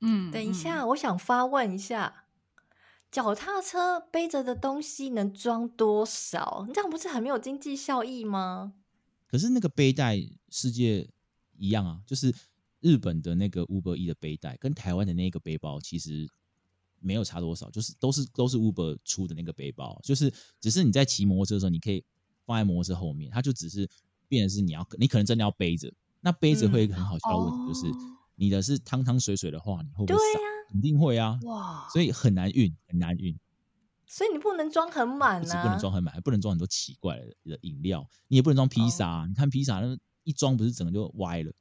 [0.00, 2.26] 嗯，等一下，我想发问一下，
[3.10, 6.64] 脚踏车背着的东西能装多少？
[6.68, 8.74] 你这样不是很没有经济效益吗？
[9.26, 10.16] 可是那个背带
[10.50, 11.08] 世界
[11.56, 12.34] 一样啊，就是
[12.80, 16.28] 日本的那个 Uber E 的背带跟台湾的那个背包其实
[17.00, 22.04] 没有差多少，就是都是都是 Uber 出的那个背包，就是只是你在骑摩托车的时候，你可以
[22.46, 23.88] 放在摩托车后面，它就只是
[24.28, 28.14] 变的是你要你可能真的要背着，那背着会一个很好笑的问题就是。
[28.36, 30.40] 你的是汤汤水水的话，你会不会洒？
[30.68, 31.38] 肯定会啊！
[31.44, 33.38] 哇，所以很难运，很难运。
[34.08, 39.26] 所以你不能装很满啊，不能装很满，还不能装很多奇怪的饮料，你也不能装披萨啊。
[39.28, 41.52] 你看披萨那一装不是整个就歪了？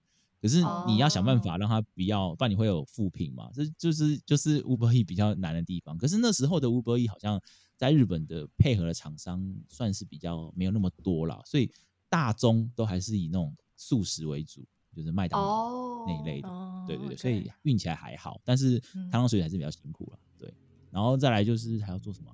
[0.44, 3.50] 可是你要想办法让它不要，不然你会有负评嘛。
[3.54, 5.98] 这就是就是 Uber E 比较难的地方。
[5.98, 7.42] 可是那时候的 Uber E 好像
[7.78, 11.72] 在日本的配合的厂商算是比较没有那么多了，所以
[12.10, 14.66] 大宗都还是以那种素食为主。
[14.96, 20.54] 就是麦当劳那一类的，oh, 对对对.所以运起来还好，但是汤汤水还是比较辛苦了，对。
[20.92, 22.32] 然后再来就是还要做什么？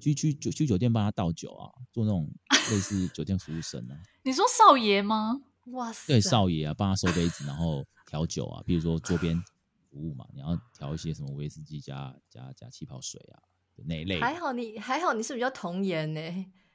[0.00, 3.94] 去去酒去酒店帮他倒酒啊，做那种类似酒店服务生啊。
[4.24, 5.40] 你说少爷吗？
[5.72, 6.06] 哇塞！
[6.06, 9.36] 对，少爷啊，帮他收杯子，然后调酒啊，比如说桌边
[9.90, 13.42] 服务嘛，你要调一些什么威士忌加加加气泡水啊
[13.86, 14.20] 那一类。
[14.20, 16.20] 还好你还好你是比较童颜呢。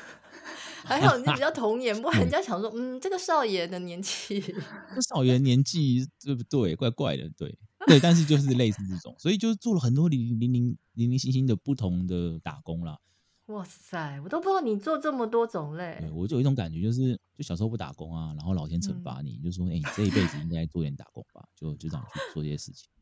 [0.85, 4.41] 还好你比较童颜，不然人家想说，嗯，这个少爷的年纪，
[4.95, 6.77] 这少爷年纪对不对？
[6.77, 7.59] 怪怪的，对
[7.89, 12.99] 对，但是就是类似这种，所以就是做了很多零零零零零星星的不同的打工啦。
[13.47, 15.99] 哇塞，我都不知道你做这么多种类。
[16.01, 22.89] 对，我就有一种感觉，就是就小时候不打工啊，然后老天惩罚你，嗯、就说，哎、欸，你这一辈子应该做点打工吧，就就这样去做这些事情。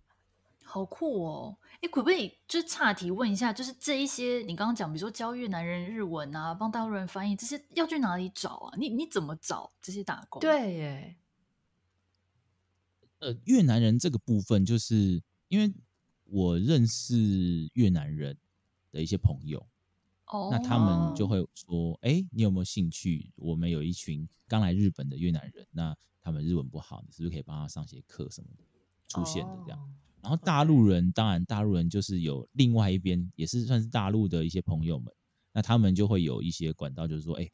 [0.66, 1.56] 好酷哦！
[1.82, 8.74] 哎，可不可以就岔题问一下，就是这一些你刚刚讲，比如说教越南人日文啊，帮大陆人翻译，这些要去哪里找啊？
[8.76, 10.40] 你你怎么找这些打工？
[10.40, 11.16] 对耶，
[13.20, 15.72] 呃，越南人这个部分，就是因为
[16.24, 17.14] 我认识
[17.74, 18.36] 越南人
[18.90, 19.64] 的一些朋友，
[20.26, 23.30] 哦，那他们就会说，哎，你有没有兴趣？
[23.36, 28.64] 我们有一群刚来日本的越南人，那他们日文不好，你是不是可以帮他上些课什么的？
[29.08, 29.78] 出现的这样。
[29.78, 29.88] 哦
[30.24, 35.12] 然后大陆人，当然大陆人就是有另外一边，也是算是大陆的一些朋友们，
[35.52, 37.46] 那他们就会有一些管道，就是说，哎，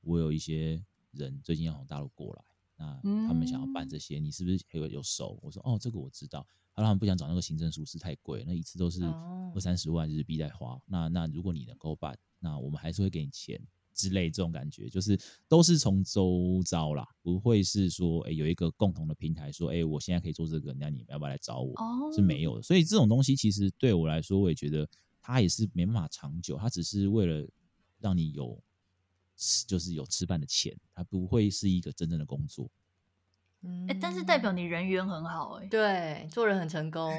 [0.00, 2.42] 我有一些人最近要从大陆过来，
[2.76, 5.38] 那他们想要办这些，你是不是有有熟？
[5.42, 6.46] 我说，哦，这个我知道。
[6.74, 9.02] 他说他们不想找那个行政书师太贵，那一次都是
[9.54, 10.78] 二三十万日币在花。
[10.86, 13.60] 那那如果你能够办，那我们还是会给你钱。
[13.94, 15.18] 之类这种感觉，就是
[15.48, 22.14] 都是从周遭啦，不会是说，哎、欸，有一个共同的平台，说，哎、欸，我现在可以做这个，那你们要不要来找我？Oh.
[22.14, 22.62] 是没有的。
[22.62, 24.86] 所以这种东西其实对我来说，我也觉得
[25.22, 27.48] 它也是没办法长久，它只是为了
[27.98, 28.65] 让你有吃，
[29.66, 32.70] 就是有吃饭的钱，它不会是一个真正的工作。
[33.62, 37.12] 嗯、欸，但是代表你人缘很好、欸，哎，对，做人很成功，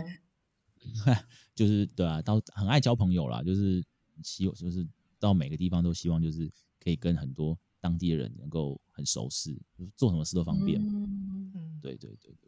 [1.56, 3.84] 就是对啊，到很爱交朋友啦，就是
[4.24, 4.88] 希望就是
[5.20, 6.52] 到每个地方都希望就是。
[6.80, 9.62] 可以跟很多当地的人能够很熟悉，
[9.98, 10.80] 做什么事都方便。
[10.82, 12.47] 嗯，对对对对对。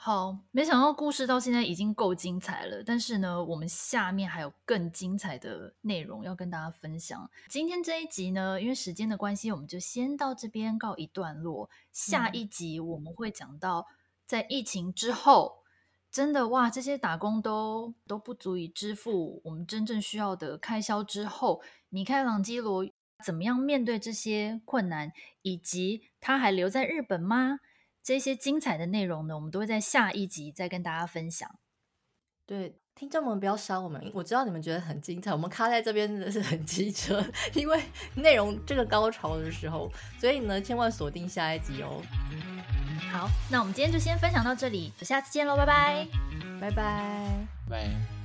[0.00, 7.28] 好，没想到故事到现在已经够精彩了，但是呢，我们下面还有更精彩的内容要跟大家分享。
[7.48, 11.68] 今天这一集呢，因为时间的关系，我们就先到这边告一段落。
[11.90, 13.88] 下一集我们会讲到，
[14.24, 15.64] 在疫情之后，
[16.12, 22.86] 真的哇，这些打工都都不足以支付我们真正需要的开销之后，米开朗基罗。
[23.24, 25.10] 怎么样面对这些困难，
[25.42, 27.58] 以及他还留在日本吗？
[28.08, 31.58] 这些精彩的内容呢，我们都会在下一集再跟大家分享。
[32.46, 37.78] 对，听众们不要杀我们，我知道你们觉得很精彩，我们卡在这边真的是很机车， 因为
[38.14, 42.00] 内容这个高潮的时候，所以呢，千万锁定下一集哦。
[43.12, 46.08] 好，那我们今天就先分享到这里，下次见喽，拜拜，
[46.58, 48.17] 拜拜，拜。